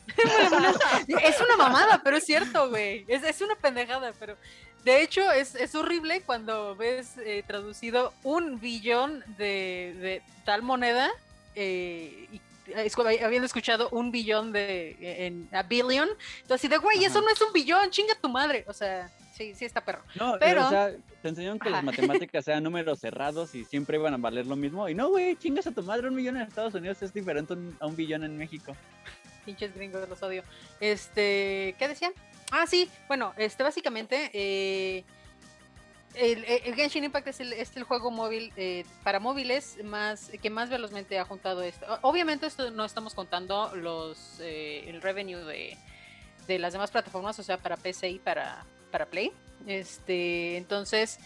[1.23, 3.05] es una mamada, pero es cierto, güey.
[3.07, 4.37] Es, una pendejada, pero
[4.85, 11.09] de hecho es, horrible cuando ves eh, traducido un billón de, tal moneda
[11.55, 12.41] eh, y
[13.23, 16.09] habiendo escuchado un billón de en a billion,
[16.41, 19.65] entonces de güey, eso no es un billón, chinga tu madre, o sea, sí, sí
[19.65, 20.03] está perro.
[20.15, 24.13] No, pero o sea, te enseñaron que las matemáticas sean números cerrados y siempre iban
[24.13, 26.73] a valer lo mismo y no, güey, chingas a tu madre, un millón en Estados
[26.73, 28.75] Unidos es diferente a un billón en México.
[29.45, 30.43] Pinches gringos, los odio.
[30.79, 32.13] Este, ¿qué decían?
[32.51, 35.03] Ah, sí, bueno, este básicamente eh
[36.15, 37.39] el, Genshin Impact es
[37.75, 41.85] el, juego móvil eh, para móviles más que más velozmente ha juntado esto.
[42.01, 45.77] Obviamente esto no estamos contando los eh, el revenue de,
[46.47, 49.31] de, las demás plataformas, o sea, para PC y para, para Play.
[49.67, 51.19] Este, entonces,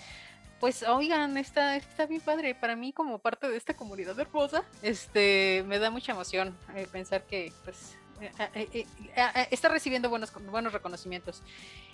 [0.60, 2.56] pues oigan, está, está bien padre.
[2.56, 7.24] Para mí, como parte de esta comunidad hermosa, este, me da mucha emoción eh, pensar
[7.24, 7.98] que pues
[9.50, 11.42] está recibiendo buenos, buenos reconocimientos.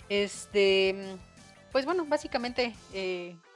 [0.08, 1.18] Este,
[1.72, 2.74] pues bueno, básicamente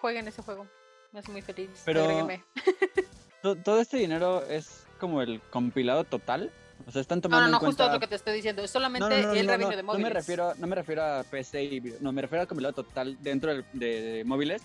[0.01, 0.67] jueguen ese juego.
[1.13, 1.71] Me hace muy feliz.
[1.85, 2.29] Pero
[3.65, 6.51] todo este dinero es como el compilado total.
[6.87, 7.47] O sea, están tomando.
[7.47, 8.63] No, no, no, justo lo que te estoy diciendo.
[8.63, 10.03] Es solamente el revenue de móviles.
[10.03, 11.81] No me, refiero, no me refiero a PC y.
[12.01, 14.63] No, me refiero al compilado total dentro de, móviles.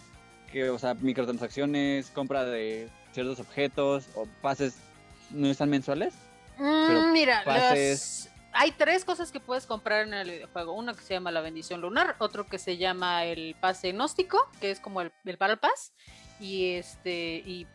[0.52, 4.78] Que, o sea, microtransacciones, compra de ciertos objetos o pases.
[5.30, 6.16] ¿No están mensuales?
[6.58, 7.44] Mm, mira,
[8.60, 10.74] hay tres cosas que puedes comprar en el videojuego.
[10.74, 14.70] Uno que se llama la bendición lunar, otro que se llama el pase gnóstico, que
[14.70, 15.94] es como el, el Battle Pass,
[16.42, 17.68] y este y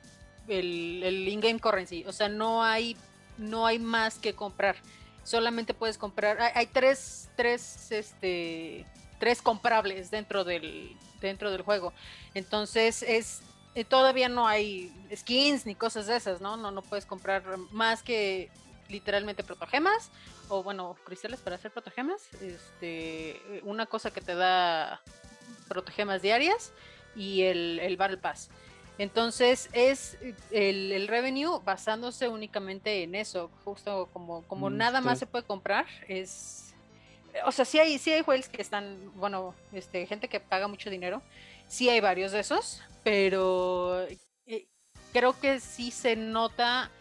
[0.47, 2.05] el, el in-game currency.
[2.05, 2.99] O sea, no hay,
[3.39, 4.77] no hay más que comprar.
[5.23, 6.39] Solamente puedes comprar.
[6.55, 8.85] Hay, tres, tres, este,
[9.19, 11.95] tres comprables dentro del, dentro del juego.
[12.35, 13.41] Entonces es
[13.75, 16.59] eh, todavía no hay skins ni cosas de esas, ¿no?
[16.59, 18.51] No, no puedes comprar más que
[18.95, 20.11] literalmente protogemas
[20.49, 22.33] o bueno, cristales para hacer protogemas.
[22.41, 25.01] Este, una cosa que te da
[25.69, 26.73] protogemas diarias
[27.17, 28.51] y el, el Battle Pass.
[28.97, 30.17] Entonces es
[30.53, 35.45] el, el, revenue basándose únicamente en eso, justo como, como mm, nada más se puede
[35.45, 36.61] comprar, es...
[37.45, 40.89] O sea, sí hay, sí hay juegos que están, bueno, este, gente que paga mucho
[40.89, 41.21] dinero,
[41.67, 44.07] sí hay varios de esos, pero
[44.47, 44.69] eh,
[45.13, 46.93] creo que sí se nota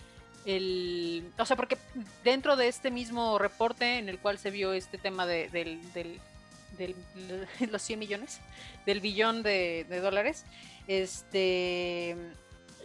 [0.45, 1.23] el...
[1.37, 1.77] O sea, porque
[2.23, 6.19] dentro de este mismo reporte en el cual se vio este tema de, del, del,
[6.77, 6.95] del,
[7.71, 8.39] los 100 millones,
[8.85, 10.45] del billón de, de dólares,
[10.87, 12.15] este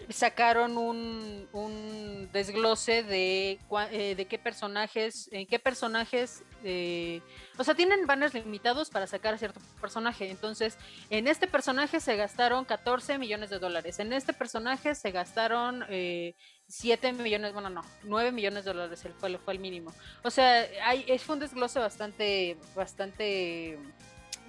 [0.09, 3.59] sacaron un, un desglose de,
[3.91, 7.21] eh, de qué personajes, en qué personajes, eh,
[7.59, 10.31] o sea, tienen banners limitados para sacar a cierto personaje.
[10.31, 10.79] Entonces,
[11.11, 13.99] en este personaje se gastaron 14 millones de dólares.
[13.99, 16.35] En este personaje se gastaron eh,
[16.69, 19.93] 7 millones, bueno, no, 9 millones de dólares fue, fue el mínimo.
[20.23, 23.79] O sea, hay, fue un desglose bastante, bastante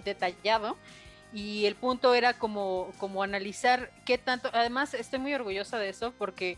[0.03, 0.77] detallado
[1.31, 6.13] y el punto era como, como analizar qué tanto, además estoy muy orgullosa de eso
[6.17, 6.57] porque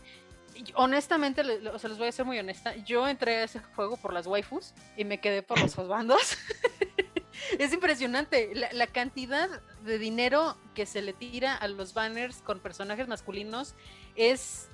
[0.74, 4.12] honestamente, o sea, les voy a ser muy honesta, yo entré a ese juego por
[4.12, 6.36] las waifus y me quedé por los bandos.
[7.58, 9.48] es impresionante la, la, cantidad
[9.82, 13.74] de dinero que se le tira a los banners con personajes masculinos
[14.14, 14.68] es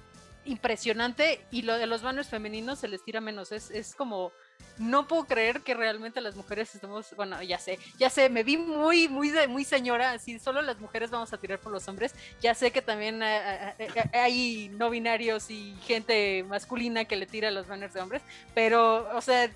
[0.45, 4.33] impresionante y lo de los banners femeninos se les tira menos, es, es como
[4.79, 8.57] no puedo creer que realmente las mujeres estemos, bueno, ya sé, ya sé, me vi
[8.57, 12.55] muy, muy, muy señora, así solo las mujeres vamos a tirar por los hombres, ya
[12.55, 17.51] sé que también eh, eh, eh, hay no binarios y gente masculina que le tira
[17.51, 18.23] los banners de hombres,
[18.55, 19.51] pero, o sea,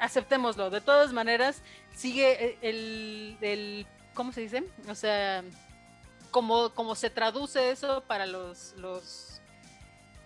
[0.00, 1.62] aceptémoslo, de todas maneras,
[1.94, 4.64] sigue el, el ¿cómo se dice?
[4.88, 5.44] O sea,
[6.32, 9.29] como, como se traduce eso para los, los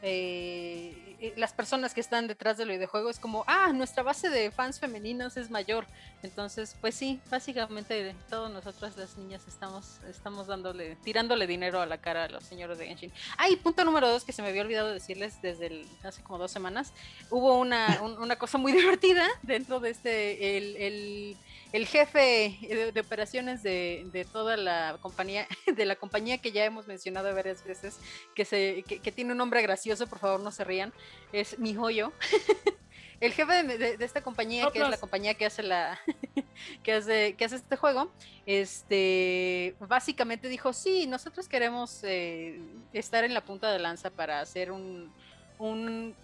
[0.07, 4.51] eh, eh, las personas que están detrás del videojuego es como, ah, nuestra base de
[4.51, 5.87] fans femeninos es mayor.
[6.23, 11.97] Entonces, pues sí, básicamente todos nosotros las niñas estamos, estamos dándole, tirándole dinero a la
[11.97, 13.13] cara a los señores de Genshin.
[13.39, 16.51] Ah, y punto número dos que se me había olvidado decirles desde hace como dos
[16.51, 16.93] semanas,
[17.31, 21.37] hubo una, una cosa muy divertida dentro de este, el
[21.75, 22.57] el jefe
[22.95, 27.99] de, operaciones de, toda la compañía, de la compañía que ya hemos mencionado varias veces,
[28.37, 30.93] que, se, que, tiene un nombre gracioso, por favor no se rían,
[31.33, 32.13] es mi joyo.
[33.21, 35.99] el jefe de, esta compañía, que es la compañía que hace la
[36.85, 38.09] que hace, que hace este juego,
[38.47, 42.61] este básicamente dijo, sí, nosotros queremos eh,
[42.93, 45.13] estar en la punta de lanza para hacer un,
[45.59, 46.15] un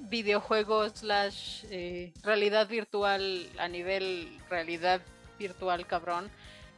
[0.00, 5.00] videojuego slash eh, realidad virtual a nivel realidad
[5.38, 6.30] virtual cabrón,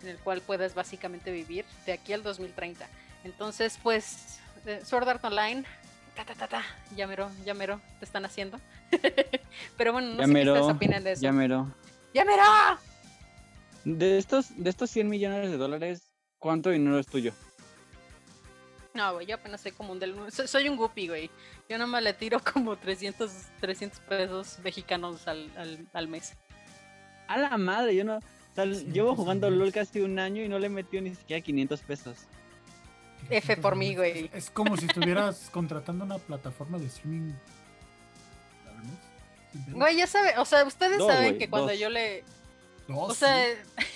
[0.03, 2.89] en el cual puedas básicamente vivir de aquí al 2030.
[3.25, 5.65] Entonces, pues, eh, Sword Art Online,
[6.15, 6.63] ta, ta, ta, ta,
[6.97, 8.59] ya mero, ya mero, te están haciendo.
[9.77, 11.23] Pero bueno, no sé qué ustedes opinan de eso.
[11.23, 11.75] Ya mero.
[12.13, 12.43] ¡Ya mero!
[13.85, 17.33] De estos, de estos 100 millones de dólares, ¿cuánto dinero es tuyo?
[18.93, 20.17] No, güey, yo apenas soy como un del...
[20.33, 21.31] Soy, un guppy, güey.
[21.69, 25.51] Yo nomás le tiro como 300, 300 pesos mexicanos al,
[25.93, 26.37] al, mes.
[27.29, 28.21] A la madre, yo no...
[28.93, 32.17] llevo jugando LOL casi un año y no le he metido ni siquiera 500 pesos.
[33.29, 34.31] F por mí, güey.
[34.33, 37.33] Es como si estuvieras contratando una plataforma de streaming.
[39.73, 42.25] Güey, ya sabe, o sea, ustedes saben que cuando yo le...
[42.89, 43.47] o sea,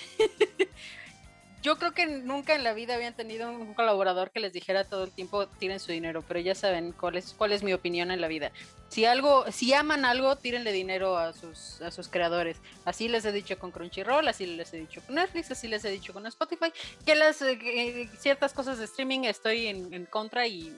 [1.65, 5.05] yo creo que nunca en la vida habían tenido un colaborador que les dijera todo
[5.05, 8.21] el tiempo tiren su dinero, pero ya saben cuál es, cuál es mi opinión en
[8.21, 8.51] la vida.
[8.89, 12.57] Si algo, si aman algo, tírenle dinero a sus, a sus creadores.
[12.85, 15.89] Así les he dicho con Crunchyroll, así les he dicho con Netflix, así les he
[15.89, 16.71] dicho con Spotify,
[17.03, 20.71] que las eh, ciertas cosas de streaming estoy en, contra y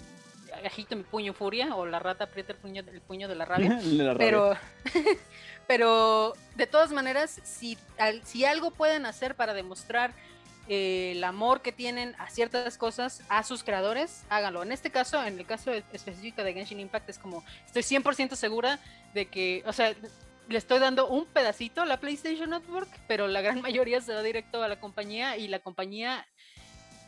[0.63, 3.77] agito mi puño furia o la rata aprieta el puño, el puño de la rabia.
[4.17, 4.55] pero
[5.67, 7.77] pero de todas maneras, si,
[8.23, 10.13] si algo pueden hacer para demostrar
[10.69, 14.63] eh, el amor que tienen a ciertas cosas a sus creadores, háganlo.
[14.63, 18.79] En este caso, en el caso específico de Genshin Impact, es como, estoy 100% segura
[19.13, 19.95] de que, o sea,
[20.49, 24.21] le estoy dando un pedacito a la PlayStation Network, pero la gran mayoría se da
[24.21, 26.27] directo a la compañía y la compañía,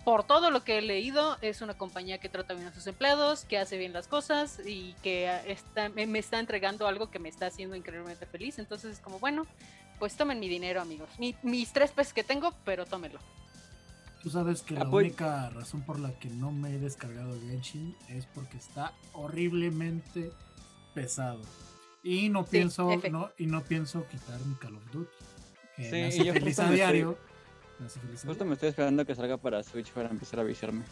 [0.06, 3.44] por todo lo que he leído, es una compañía que trata bien a sus empleados,
[3.44, 7.48] que hace bien las cosas y que está, me, está entregando algo que me está
[7.48, 8.58] haciendo increíblemente feliz.
[8.58, 9.46] Entonces es como, bueno,
[10.00, 11.10] pues tomen mi dinero, amigos.
[11.44, 13.20] mis tres pesos que tengo, pero tómenlo.
[14.22, 18.26] Tú sabes que la única razón por la que no me he descargado Genshin es
[18.26, 20.32] porque está horriblemente
[20.94, 21.42] pesado.
[22.04, 25.10] Y no pienso no, y no pienso quitar mi Call of Duty.
[25.78, 27.18] Que me hace feliz a diario.
[28.26, 30.84] justo me estoy esperando que salga para Switch para empezar a avisarme.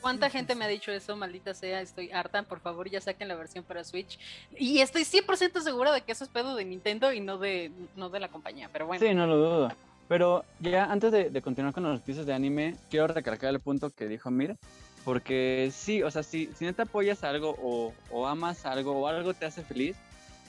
[0.00, 1.16] ¿Cuánta gente me ha dicho eso?
[1.16, 2.42] Maldita sea, estoy harta.
[2.44, 4.18] Por favor, ya saquen la versión para Switch.
[4.56, 8.08] Y estoy 100% segura de que eso es pedo de Nintendo y no de, no
[8.08, 8.70] de la compañía.
[8.72, 9.04] Pero bueno.
[9.04, 9.72] Sí, no lo dudo.
[10.10, 14.08] Pero ya antes de, continuar con los noticias de anime, quiero recalcar el punto que
[14.08, 14.56] dijo Mir.
[15.04, 19.34] Porque sí, o sea, si, si te apoyas algo o, o, amas algo o algo
[19.34, 19.94] te hace feliz,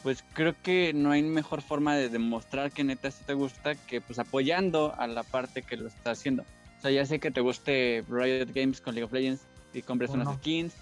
[0.01, 4.01] pues creo que no hay mejor forma de demostrar que neta sí te gusta que
[4.01, 6.41] pues apoyando a la parte que lo está haciendo.
[6.79, 9.43] O sea, ya sé que te guste Riot Games con League of Legends
[9.75, 10.73] y compres unas skins.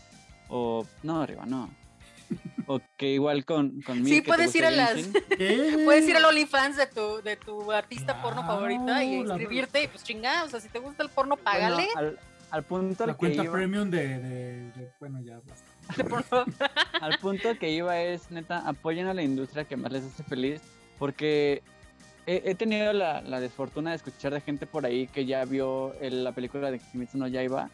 [0.48, 1.70] O no, arriba, no.
[2.68, 5.10] O que igual con, con Sí, puedes ir a las.
[5.86, 9.84] puedes ir al OnlyFans de tu, de tu artista porno favorita y inscribirte.
[9.84, 11.88] Y pues chingada, o sea, si te gusta el porno, págale.
[12.52, 16.46] al, punto La cuenta premium de, de, Bueno, ya basta.
[17.02, 20.62] al punto que iba es, neta, apoyen a la industria que más les hace feliz.
[21.00, 21.64] Porque
[22.28, 26.34] he, tenido la, la, desfortuna de escuchar de gente por ahí que ya vio la
[26.34, 27.72] película de Kimitsu no Yaiba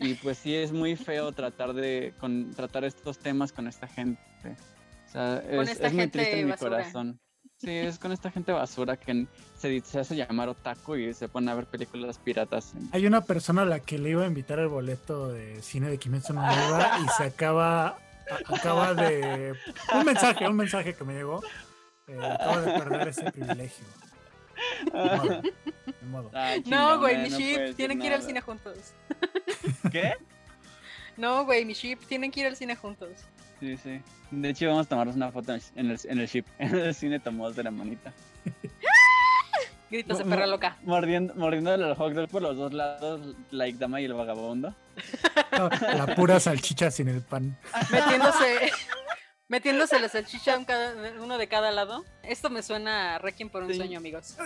[0.00, 4.20] y pues sí es muy feo tratar de con, tratar estos temas con esta gente.
[5.06, 7.20] O sea, es, muy triste en mi corazón.
[7.58, 9.26] Sí, es con esta gente basura que
[9.58, 12.72] se, se, hace llamar otaku y se pone a ver películas piratas.
[12.92, 15.98] Hay una persona a la que le iba a invitar el boleto de cine de
[15.98, 17.98] Kimetsu no Yaiba y se acaba
[18.46, 19.54] acaba de
[19.94, 21.42] un mensaje, un mensaje que me llegó.
[22.08, 23.84] Eh, acaba de perder ese privilegio.
[26.32, 28.94] Ah, no, güey, mi ship, tienen que ir al cine juntos.
[29.90, 30.14] ¿Qué?
[31.16, 33.10] No, güey, mi ship, tienen que ir al cine juntos.
[33.58, 34.00] Sí, sí.
[34.30, 36.46] De hecho, vamos a tomarnos una foto en el, en el ship.
[36.58, 38.12] En el cine tomamos de la manita.
[39.90, 40.76] Gritos de perra loca.
[40.84, 44.72] Mordiendo, mordiéndole al hot dog por los dos lados, like Dama y el vagabundo.
[45.52, 47.58] la pura salchicha sin el pan.
[47.90, 48.70] Metiéndose,
[49.50, 50.60] Metiéndose la salchicha
[51.20, 52.04] uno de cada lado.
[52.22, 54.36] Esto me suena a Requiem por un sueño, amigos.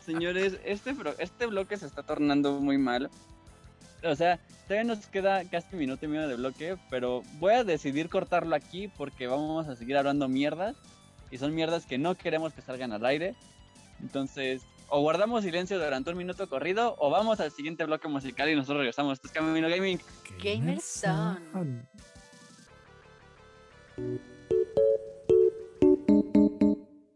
[0.00, 3.10] Señores, este, este bloque se está tornando muy mal.
[4.10, 7.64] O sea, todavía nos queda casi un minuto y medio de bloque, pero voy a
[7.64, 10.76] decidir cortarlo aquí porque vamos a seguir hablando mierdas.
[11.30, 13.34] Y son mierdas que no queremos que salgan al aire.
[14.00, 18.54] Entonces, o guardamos silencio durante un minuto corrido, o vamos al siguiente bloque musical y
[18.54, 19.14] nosotros regresamos.
[19.14, 20.00] Esto es Camino Gaming.
[20.42, 21.88] Gamer Son.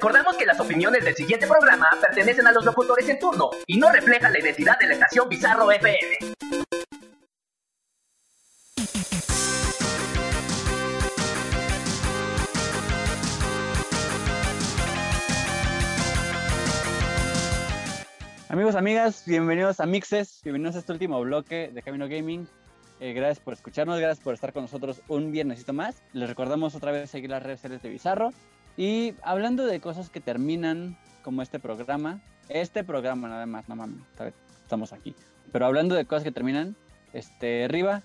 [0.00, 3.92] Recordamos que las opiniones del siguiente programa pertenecen a los locutores en turno y no
[3.92, 6.16] reflejan la identidad de la estación Bizarro FM.
[18.48, 22.48] Amigos, amigas, bienvenidos a Mixes, bienvenidos a este último bloque de Camino Gaming.
[23.00, 26.02] Eh, gracias por escucharnos, gracias por estar con nosotros un viernesito más.
[26.14, 28.32] Les recordamos otra vez seguir las redes sociales de Bizarro,
[28.80, 34.00] y hablando de cosas que terminan, como este programa, este programa nada más, no mames,
[34.62, 35.14] estamos aquí.
[35.52, 36.74] Pero hablando de cosas que terminan,
[37.12, 38.02] este, Riva,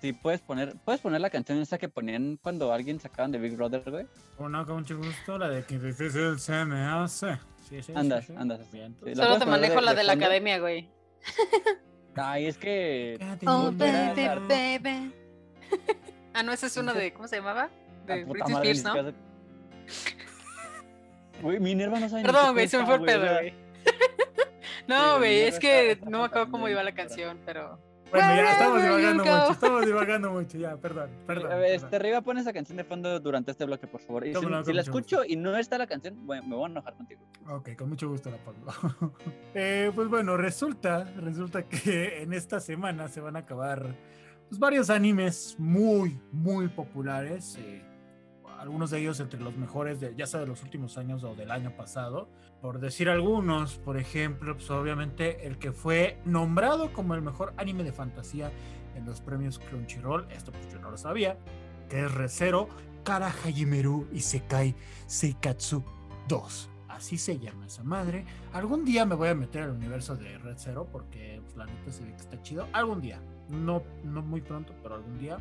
[0.00, 3.54] si puedes poner, puedes poner la canción esa que ponían cuando alguien sacaban de Big
[3.54, 4.06] Brother, güey.
[4.38, 7.38] Oh, no, con mucho gusto, la de que difícil se me hace.
[7.68, 8.60] Sí, sí, andas, andas
[9.14, 10.88] Solo te manejo la de, la academia, güey.
[12.16, 13.18] Ay, es que.
[13.46, 15.14] Oh, baby, baby.
[16.32, 17.12] ah, no, esa es una de.
[17.12, 17.68] ¿Cómo se llamaba?
[18.06, 19.33] De British Spears, ¿no?
[21.42, 23.54] Güey, Minerva no sabe Perdón, güey, se me fue el pedo, güey.
[24.88, 27.78] no, güey, es que no me acuerdo cómo iba la canción, pero
[28.10, 31.52] Bueno, ya estamos divagando mucho, estamos divagando mucho, ya, perdón, perdón.
[31.52, 34.26] A ver, este, arriba pon esa canción de fondo durante este bloque, por favor.
[34.26, 37.22] Y si, la escucho y no está la canción, me voy a enojar contigo.
[37.48, 39.14] Ok, con mucho gusto la pongo.
[39.54, 43.94] eh, pues bueno, resulta, resulta que en esta semana se van a acabar
[44.48, 47.58] pues, varios animes muy, muy populares.
[47.58, 47.82] Eh,
[48.64, 51.76] algunos de ellos entre los mejores, ya sea de los últimos años o del año
[51.76, 52.28] pasado.
[52.62, 57.84] Por decir algunos, por ejemplo, pues obviamente el que fue nombrado como el mejor anime
[57.84, 58.50] de fantasía
[58.96, 61.36] en los premios Crunchyroll, esto pues yo no lo sabía,
[61.90, 62.70] que es Recero
[63.04, 64.74] Kara Hajimeru Isekai
[65.06, 65.84] Seikatsu
[66.28, 66.70] 2.
[66.88, 68.24] Así se llama esa madre.
[68.54, 71.92] Algún día me voy a meter al universo de Red Zero porque pues, la neta
[71.92, 72.66] se ve que está chido.
[72.72, 73.20] Algún día.
[73.50, 75.38] No, no muy pronto, pero algún día.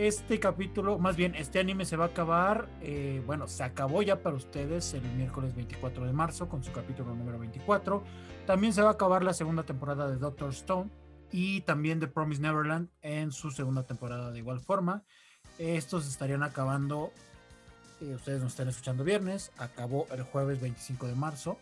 [0.00, 4.22] Este capítulo, más bien, este anime se va a acabar, eh, bueno, se acabó ya
[4.22, 8.02] para ustedes el miércoles 24 de marzo con su capítulo número 24.
[8.46, 10.90] También se va a acabar la segunda temporada de Doctor Stone
[11.30, 15.04] y también de Promise Neverland en su segunda temporada de igual forma.
[15.58, 17.12] Estos estarían acabando,
[18.00, 21.58] eh, ustedes nos están escuchando viernes, acabó el jueves 25 de marzo.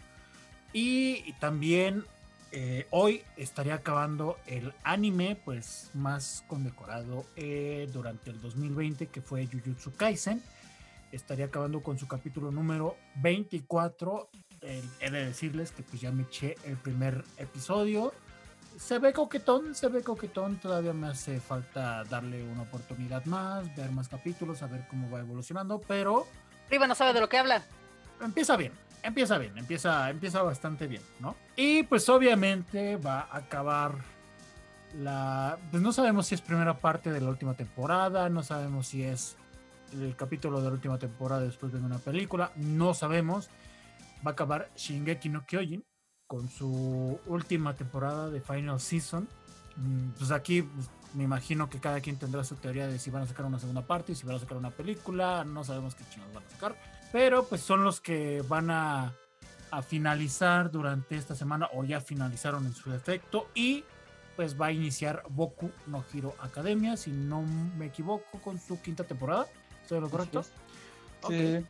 [0.72, 2.04] Y también
[2.50, 9.46] eh, hoy estaría acabando el anime pues más condecorado eh, durante el 2020 que fue
[9.46, 10.42] Jujutsu Kaisen.
[11.12, 14.28] Estaría acabando con su capítulo número 24.
[14.62, 18.12] he de decirles que pues ya me eché el primer episodio.
[18.78, 20.58] Se ve coquetón, se ve coquetón.
[20.58, 25.20] Todavía me hace falta darle una oportunidad más, ver más capítulos, a ver cómo va
[25.20, 26.26] evolucionando, pero...
[26.70, 27.64] Riva no sabe de lo que habla.
[28.20, 28.72] Empieza bien,
[29.02, 31.36] empieza bien, empieza, empieza bastante bien, ¿no?
[31.56, 33.96] Y pues obviamente va a acabar
[34.96, 35.58] la...
[35.70, 39.36] Pues no sabemos si es primera parte de la última temporada, no sabemos si es
[39.92, 43.48] el capítulo de la última temporada después de una película, no sabemos.
[44.26, 45.84] Va a acabar Shingeki no Kyojin
[46.26, 49.28] con su última temporada de Final Season.
[49.76, 53.22] Mm, pues aquí pues, me imagino que cada quien tendrá su teoría de si van
[53.22, 56.04] a sacar una segunda parte, y si van a sacar una película, no sabemos qué
[56.10, 56.76] chingados van a sacar
[57.12, 59.14] pero pues son los que van a,
[59.86, 63.84] finalizar durante esta semana o ya finalizaron en su defecto y
[64.34, 69.04] pues va a iniciar Boku no Hero Academia, si no me equivoco, con su quinta
[69.04, 69.46] temporada.
[69.82, 70.42] ¿Estoy lo correcto?
[71.28, 71.62] Sí.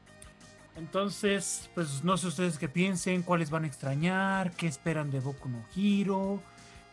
[0.76, 5.49] Entonces, pues no sé ustedes qué piensen, cuáles van a extrañar, qué esperan de Boku
[5.49, 6.41] no Hero,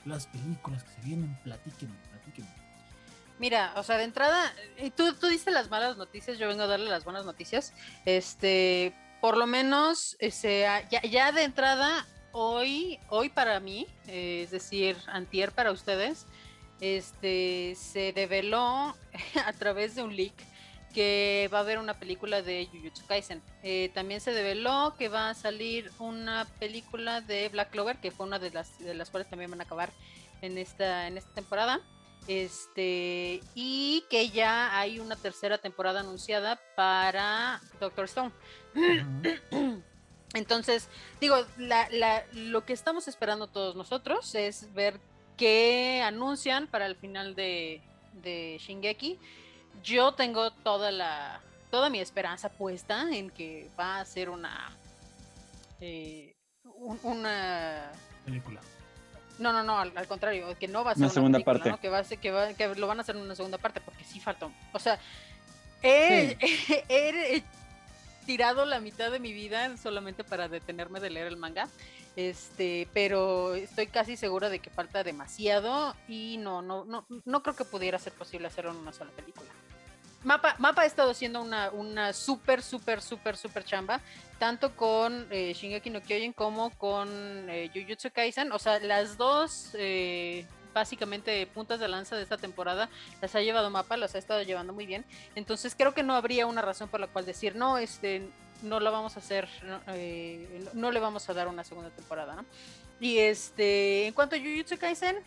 [0.05, 2.64] las películas que se vienen, platíquenme, platíquenme.
[3.38, 4.53] Mira, o sea, de entrada,
[4.95, 7.73] tú, tú diste las malas noticias, yo vengo a darle las buenas noticias.
[8.05, 14.51] Este, por lo menos, ese, ya, ya de entrada, hoy, hoy para mí, eh, es
[14.51, 16.27] decir, antier para ustedes,
[16.81, 18.95] este, se develó
[19.45, 20.33] a través de un leak
[20.93, 23.41] que va a haber una película de Jujutsu Kaisen.
[23.63, 28.25] Eh, también se develó que va a salir una película de Black Clover, que fue
[28.25, 29.91] una de las, de las cuales también van a acabar
[30.41, 31.81] en esta, en esta temporada.
[32.28, 38.32] Este, y que ya hay una tercera temporada anunciada para Doctor Stone.
[40.34, 40.89] Entonces,
[41.21, 41.38] digo,
[42.34, 44.99] lo que estamos esperando todos nosotros es ver
[45.38, 47.82] qué anuncian para el final de,
[48.13, 49.19] de Shingeki.
[49.84, 54.78] Yo tengo toda la toda mi esperanza puesta en que va a ser una
[55.82, 56.36] eh,
[57.03, 57.91] una
[58.23, 58.61] película
[59.39, 61.75] no, no, no, al, contrario, que no va a ser una, segunda parte.
[61.81, 64.03] Que, va a ser, que, que lo van a hacer en una segunda parte, porque
[64.03, 64.51] sí faltó.
[64.73, 64.99] O sea,
[65.83, 66.38] he,
[66.89, 67.43] he,
[68.25, 71.67] tirado la mitad de mi vida solamente para detenerme de leer el manga.
[72.15, 77.55] Este, pero estoy casi segura de que falta demasiado y no, no, no, no creo
[77.55, 79.49] que pudiera ser posible hacerlo en una sola película.
[80.26, 84.01] Mapa, Mapa ha estado haciendo una, una súper, súper, súper, súper chamba,
[84.39, 87.07] tanto con eh, Shingeki no Kyojin como con
[87.47, 88.51] eh, Jujutsu Kaisen.
[88.51, 92.89] O sea, las dos, eh, básicamente, puntas de lanza de esta temporada
[93.21, 95.05] las ha llevado Mapa, las ha estado llevando muy bien.
[95.36, 98.28] Entonces, creo que no habría una razón por la cual decir, no, este,
[98.63, 102.45] no la vamos a hacer, no, eh, le vamos a dar una segunda temporada, ¿no?
[102.99, 105.17] Y este, en cuanto a Jujutsu Kaisen,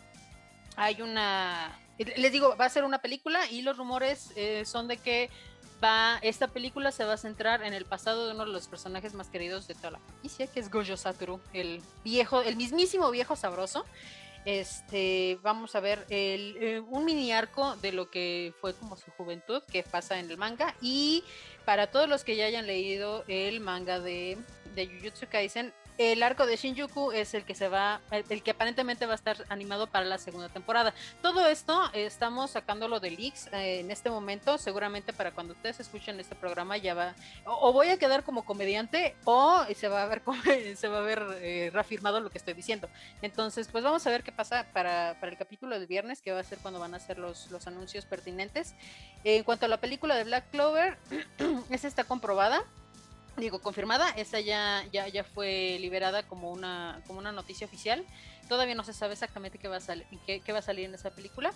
[0.74, 4.98] hay una les digo, va a ser una película y los rumores eh, son de
[4.98, 5.30] que
[5.82, 9.14] va, esta película se va a centrar en el pasado de uno de los personajes
[9.14, 13.36] más queridos de toda la franquicia, que es Gojo Satoru, el viejo, el mismísimo viejo
[13.36, 13.84] sabroso.
[14.44, 19.62] Este, vamos a ver eh, un mini arco de lo que fue como su juventud
[19.64, 21.22] que pasa en el manga y
[21.66, 24.38] para todos los que ya hayan leído el manga de,
[24.74, 29.12] de Kaisen, el arco de Shinjuku es el que se va, el, que aparentemente va
[29.12, 30.94] a estar animado para la segunda temporada.
[31.22, 36.20] Todo esto estamos sacándolo de leaks eh, en este momento, seguramente para cuando ustedes escuchen
[36.20, 40.22] este programa ya va, o, voy a quedar como comediante o se va a ver,
[40.76, 42.88] se va a ver eh, reafirmado lo que estoy diciendo.
[43.20, 46.40] Entonces, pues vamos a ver qué pasa para, para, el capítulo del viernes, que va
[46.40, 48.74] a ser cuando van a hacer los, los anuncios pertinentes.
[49.24, 50.96] en cuanto a la película de Black Clover,
[51.70, 52.64] esa está comprobada
[53.38, 58.04] digo, confirmada, esa ya, ya, ya fue liberada como una, como una noticia oficial.
[58.48, 61.10] Todavía no se sabe exactamente qué va a salir, qué, va a salir en esa
[61.10, 61.52] película.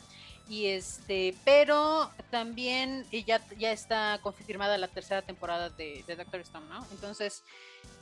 [0.49, 6.66] Y este, pero también ya, ya está confirmada la tercera temporada de, de Doctor Stone,
[6.68, 6.87] ¿no?
[6.91, 7.45] Entonces,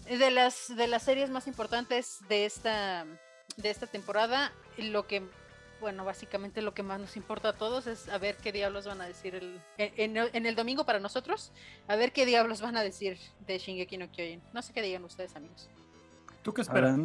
[0.09, 3.07] de las, de las series más importantes de esta,
[3.57, 5.23] de esta temporada, lo que
[5.81, 9.01] bueno, básicamente lo que más nos importa a todos es a ver qué diablos van
[9.01, 11.53] a decir el, en, el domingo para nosotros,
[11.89, 14.43] a ver qué diablos van a decir de Shingeki no Kyojin.
[14.53, 15.69] No sé qué digan ustedes, amigos.
[16.43, 16.99] ¿Tú qué esperas?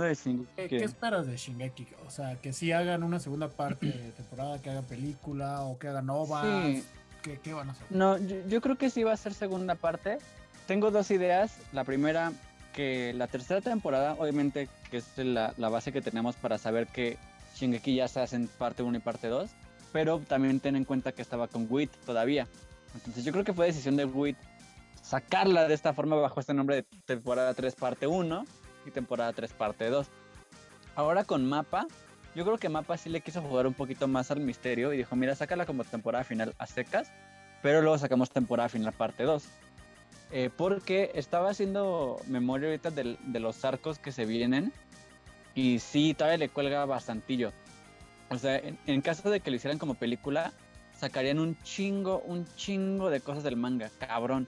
[0.56, 1.88] ¿Qué, esperas de Shingeki?
[2.08, 5.88] O sea, que si hagan una segunda parte de temporada, que hagan película o que
[5.90, 6.84] hagan ovas.
[7.22, 7.88] ¿Qué, van a hacer?
[7.90, 10.20] No, yo, creo que sí va a ser segunda parte.
[10.68, 11.58] Tengo dos ideas.
[11.74, 12.32] La primera,
[12.72, 17.18] que la tercera temporada, obviamente, que es la, la base que tenemos para saber que
[17.56, 19.50] Shingeki ya se hacen parte 1 y parte 2,
[19.92, 22.48] pero también ten en cuenta que estaba con WIT todavía.
[22.94, 24.38] Entonces yo creo que fue decisión de WIT
[25.02, 28.46] sacarla de esta forma bajo este nombre de temporada 3 parte 1
[28.86, 30.08] y temporada 3 parte 2.
[30.96, 31.88] Ahora con Mapa,
[32.36, 35.16] yo creo que Mapa sí le quiso jugar un poquito más al misterio y dijo,
[35.16, 37.12] mira, sácala como temporada final a secas,
[37.62, 39.44] pero luego sacamos temporada final parte 2.
[40.32, 44.74] Eh, porque estaba haciendo memoria ahorita de, de los arcos que se vienen
[45.56, 47.54] y sí, todavía le cuelga bastantillo.
[48.30, 50.52] O sea, en, caso de que lo hicieran como película,
[50.98, 54.48] sacarían un chingo, un chingo de cosas del manga, cabrón.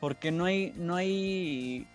[0.00, 1.86] Porque no hay, no hay,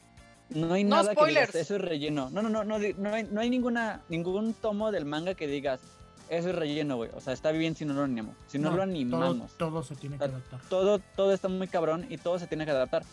[0.50, 2.30] no hay nada que digas, eso es relleno.
[2.30, 5.82] No, no, no, no, no hay, no hay ninguna, ningún tomo del manga que digas,
[6.30, 7.10] eso es relleno, güey.
[7.14, 8.36] O sea, está bien si no lo animamos.
[8.48, 9.52] Si no, lo animamos.
[9.58, 10.60] Todo, se tiene que adaptar.
[10.70, 13.04] Todo, todo está muy cabrón y todo se tiene que adaptar.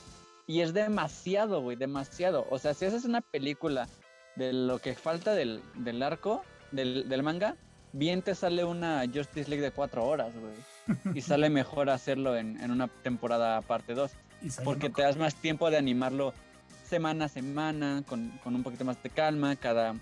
[0.46, 2.46] Y es demasiado, güey, demasiado.
[2.50, 3.88] O sea, si haces una película
[4.36, 7.56] de lo que falta del, del arco, del, del, manga,
[7.92, 10.54] bien te sale una Justice League de cuatro horas, güey.
[11.16, 14.10] Y sale mejor hacerlo en, en una temporada parte 2.
[14.64, 16.32] Porque te das más tiempo de animarlo
[16.88, 19.94] semana a semana, con, con, un poquito más de calma cada,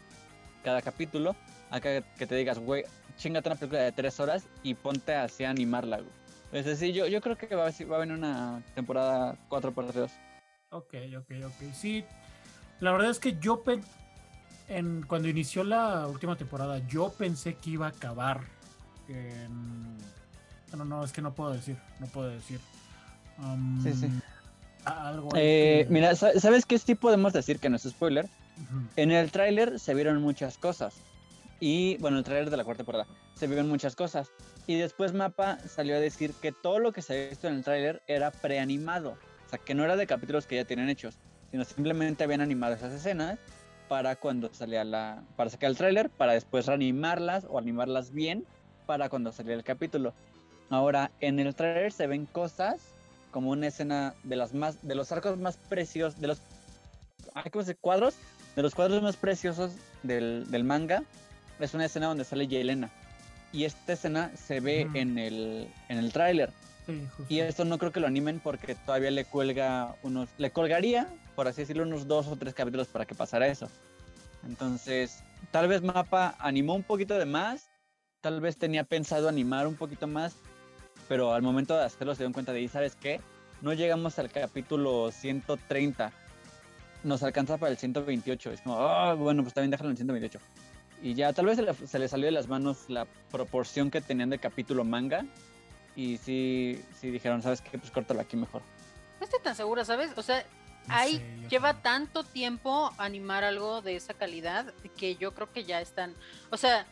[0.62, 1.36] cada capítulo.
[1.70, 2.84] Acá que te digas, güey,
[3.18, 6.18] chingate una película de tres horas y ponte así a animarla, güey.
[6.52, 10.10] Es decir, yo, yo creo que va, va a venir una temporada 4 parte 2.
[10.70, 11.72] Ok, ok, ok.
[11.74, 12.04] Sí,
[12.80, 13.62] la verdad es que yo
[14.68, 18.40] en, cuando inició la última temporada, yo pensé que iba a acabar
[19.08, 19.96] en...
[20.70, 22.60] Bueno, no, es que no puedo decir, no puedo decir.
[23.38, 24.10] Um, sí, sí.
[24.84, 28.28] Algo eh, Mira, ¿sabes qué sí podemos decir que no es spoiler?
[28.96, 30.94] En el tráiler se vieron muchas cosas.
[31.60, 34.30] Y bueno, el tráiler de la cuarta temporada se vieron muchas cosas.
[34.66, 37.64] Y después Mapa salió a decir que todo lo que se había visto en el
[37.64, 39.16] tráiler era preanimado.
[39.46, 41.16] O sea, que no era de capítulos que ya tienen hechos,
[41.50, 43.38] sino simplemente habían animado esas escenas
[43.88, 45.22] para cuando salía la.
[45.36, 48.44] para sacar el tráiler, para después reanimarlas o animarlas bien
[48.86, 50.14] para cuando salía el capítulo.
[50.70, 52.80] Ahora, en el tráiler se ven cosas
[53.30, 54.86] como una escena de las más.
[54.86, 56.20] de los arcos más preciosos.
[56.20, 56.40] de los.
[57.52, 58.14] ¿cómo se cuadros?
[58.56, 59.72] De los cuadros más preciosos
[60.02, 61.02] del, manga.
[61.58, 62.90] Es una escena donde sale Yelena.
[63.52, 66.50] Y esta escena se ve en el, en el tráiler.
[67.28, 70.28] y esto no creo que lo animen porque todavía le cuelga unos.
[70.38, 71.08] Le colgaría
[71.38, 73.68] por así decirlo, unos dos o tres capítulos para que pasara eso.
[74.44, 75.22] Entonces,
[75.52, 77.70] tal vez Mapa animó un poquito de más,
[78.20, 80.34] tal vez tenía pensado animar un poquito más,
[81.06, 83.20] pero al momento de hacerlo se dieron cuenta de, ¿y sabes qué?
[83.62, 86.10] No llegamos al capítulo 130,
[87.04, 88.50] nos alcanza para el 128.
[88.50, 90.40] Es como, oh, bueno, pues también déjalo en el 128.
[91.04, 94.00] Y ya tal vez se le, se le, salió de las manos la proporción que
[94.00, 95.24] tenían de capítulo manga.
[95.94, 97.78] Y sí, sí dijeron, ¿sabes qué?
[97.78, 98.62] Pues córtalo aquí mejor.
[99.20, 100.10] No estoy tan segura, ¿sabes?
[100.16, 100.44] O sea,
[100.88, 106.14] hay, lleva tanto tiempo animar algo de esa calidad que yo creo que ya están,
[106.50, 106.86] o sea,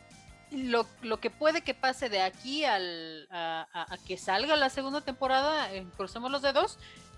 [0.51, 5.73] lo, lo que puede que pase de aquí al, a, que salga la segunda temporada,
[5.73, 6.77] eh, crucemos los dedos,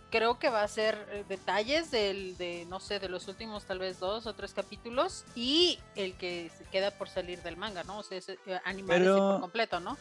[0.09, 3.79] creo que va a ser eh, detalles del, de, no sé, de los últimos tal
[3.79, 7.99] vez dos o tres capítulos y el que se queda por salir del manga, ¿no?
[7.99, 9.97] O sea, eh, animar ese por completo, ¿no?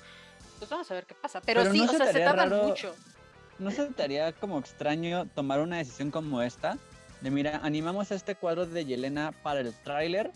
[0.59, 1.41] Pues vamos a ver qué pasa.
[1.41, 2.95] Pero, sí, o sea, se tardan mucho.
[3.59, 6.79] ¿No se te haría como extraño tomar una decisión como esta?
[7.21, 10.31] De mira, animamos este cuadro de Yelena para el tráiler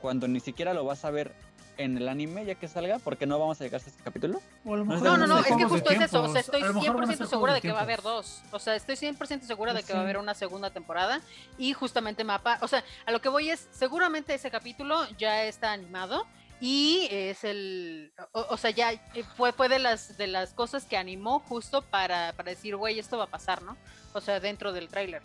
[0.00, 1.32] cuando ni siquiera lo vas a ver
[1.78, 4.40] en el anime ya que salga, porque no vamos a llegar a este capítulo.
[4.64, 6.22] No, no, no, es que justo es eso.
[6.22, 8.42] O sea, estoy 100% segura de que va a haber dos.
[8.50, 11.20] O sea, estoy 100% segura de que va a haber una segunda temporada.
[11.58, 12.58] Y justamente mapa.
[12.62, 16.26] O sea, a lo que voy es, seguramente ese capítulo ya está animado.
[16.60, 18.92] Y es el, o, sea, ya
[19.36, 23.18] fue, fue de las de las cosas que animó justo para, para decir, güey, esto
[23.18, 23.76] va a pasar, ¿no?
[24.14, 25.22] O sea, dentro del tráiler.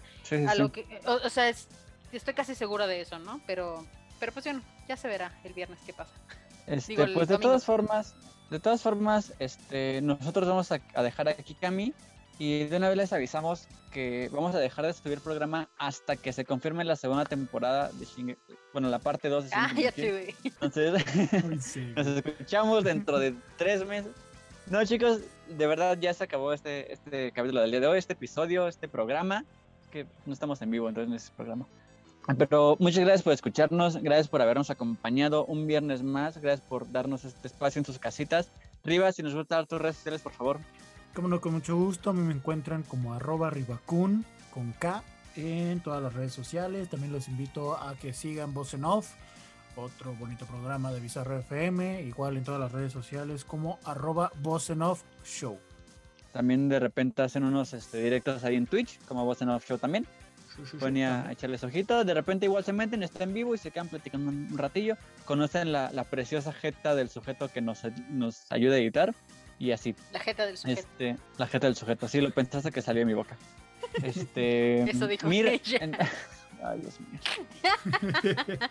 [0.47, 1.49] a lo que, o, sea,
[2.11, 3.39] estoy casi segura de eso, ¿no?
[3.47, 3.85] Pero,
[4.19, 6.13] pero pues bueno, ya se verá el viernes qué pasa.
[6.67, 8.13] Este, pues de todas formas,
[8.51, 11.91] de todas formas, este, nosotros vamos a, dejar aquí Cami
[12.41, 16.15] y de una vez les avisamos que vamos a dejar de subir el programa hasta
[16.15, 18.41] que se confirme la segunda temporada de Shingeki,
[18.73, 21.05] bueno, la parte 2 de Ah, ya te Entonces,
[21.95, 24.11] nos escuchamos dentro de tres meses.
[24.65, 25.19] No, chicos,
[25.49, 28.87] de verdad ya se acabó este, este capítulo del día de hoy, este episodio, este
[28.87, 29.45] programa.
[29.91, 31.67] Que no estamos en vivo, entonces no es programa.
[32.39, 37.23] Pero muchas gracias por escucharnos, gracias por habernos acompañado un viernes más, gracias por darnos
[37.23, 38.49] este espacio en sus casitas.
[38.83, 40.59] Rivas, si nos gusta dar tus redes sociales, por favor.
[41.13, 42.11] Como no, con mucho gusto.
[42.11, 45.03] A mí me encuentran como arroba ribacun con K
[45.35, 46.89] en todas las redes sociales.
[46.89, 49.11] También los invito a que sigan Voz en Off,
[49.75, 54.69] otro bonito programa de Bizarro FM, igual en todas las redes sociales como arroba Voz
[54.69, 55.59] en Off Show.
[56.31, 59.77] También de repente hacen unos este, directos ahí en Twitch, como Voz en Off Show
[59.77, 60.07] también.
[60.79, 63.87] Ponía a echarles ojitos, de repente igual se meten, están en vivo y se quedan
[63.87, 69.13] platicando un ratillo, conocen la, preciosa jeta del sujeto que nos, nos ayuda a editar
[69.61, 69.95] y así.
[70.11, 70.81] La jeta del sujeto.
[70.81, 73.37] Este, la jeta del sujeto, sí, lo pensaste que salió de mi boca.
[74.03, 75.95] Este, Eso dijo Mir, En...
[76.63, 77.19] Ay, Dios mío.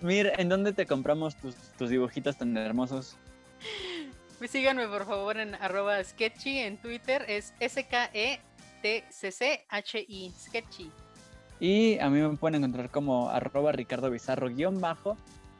[0.00, 3.16] Mir, ¿en dónde te compramos tus, tus dibujitos tan hermosos?
[4.38, 8.42] Pues síganme por favor en arroba sketchy en Twitter, es S-K-E-T-C-C-H-I,
[10.38, 10.90] sketchy.
[11.60, 15.16] Y a mí me pueden encontrar como arroba Ricardo Bizarro guion bajo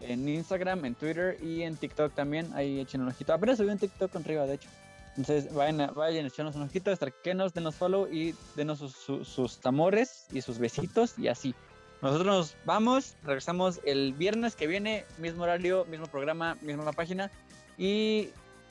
[0.09, 2.51] en Instagram, en Twitter y en TikTok también.
[2.55, 3.33] Ahí echen un ojito.
[3.33, 4.69] Apenas subí un TikTok con Riva, de hecho.
[5.17, 8.95] Entonces vayan, a, vayan a echarnos un ojito, estraquenos, denos follow y denos sus,
[9.29, 11.55] sus, amores y sus besitos y así.
[12.01, 17.31] Nosotros nos vamos, regresamos el viernes que viene, mismo horario, mismo programa, misma página
[17.77, 18.31] y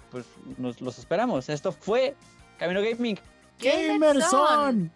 [0.09, 0.25] pues
[0.57, 1.47] nos los esperamos.
[1.47, 2.15] Esto fue
[2.57, 3.17] Camino Gaming.
[3.59, 4.91] Gamerson.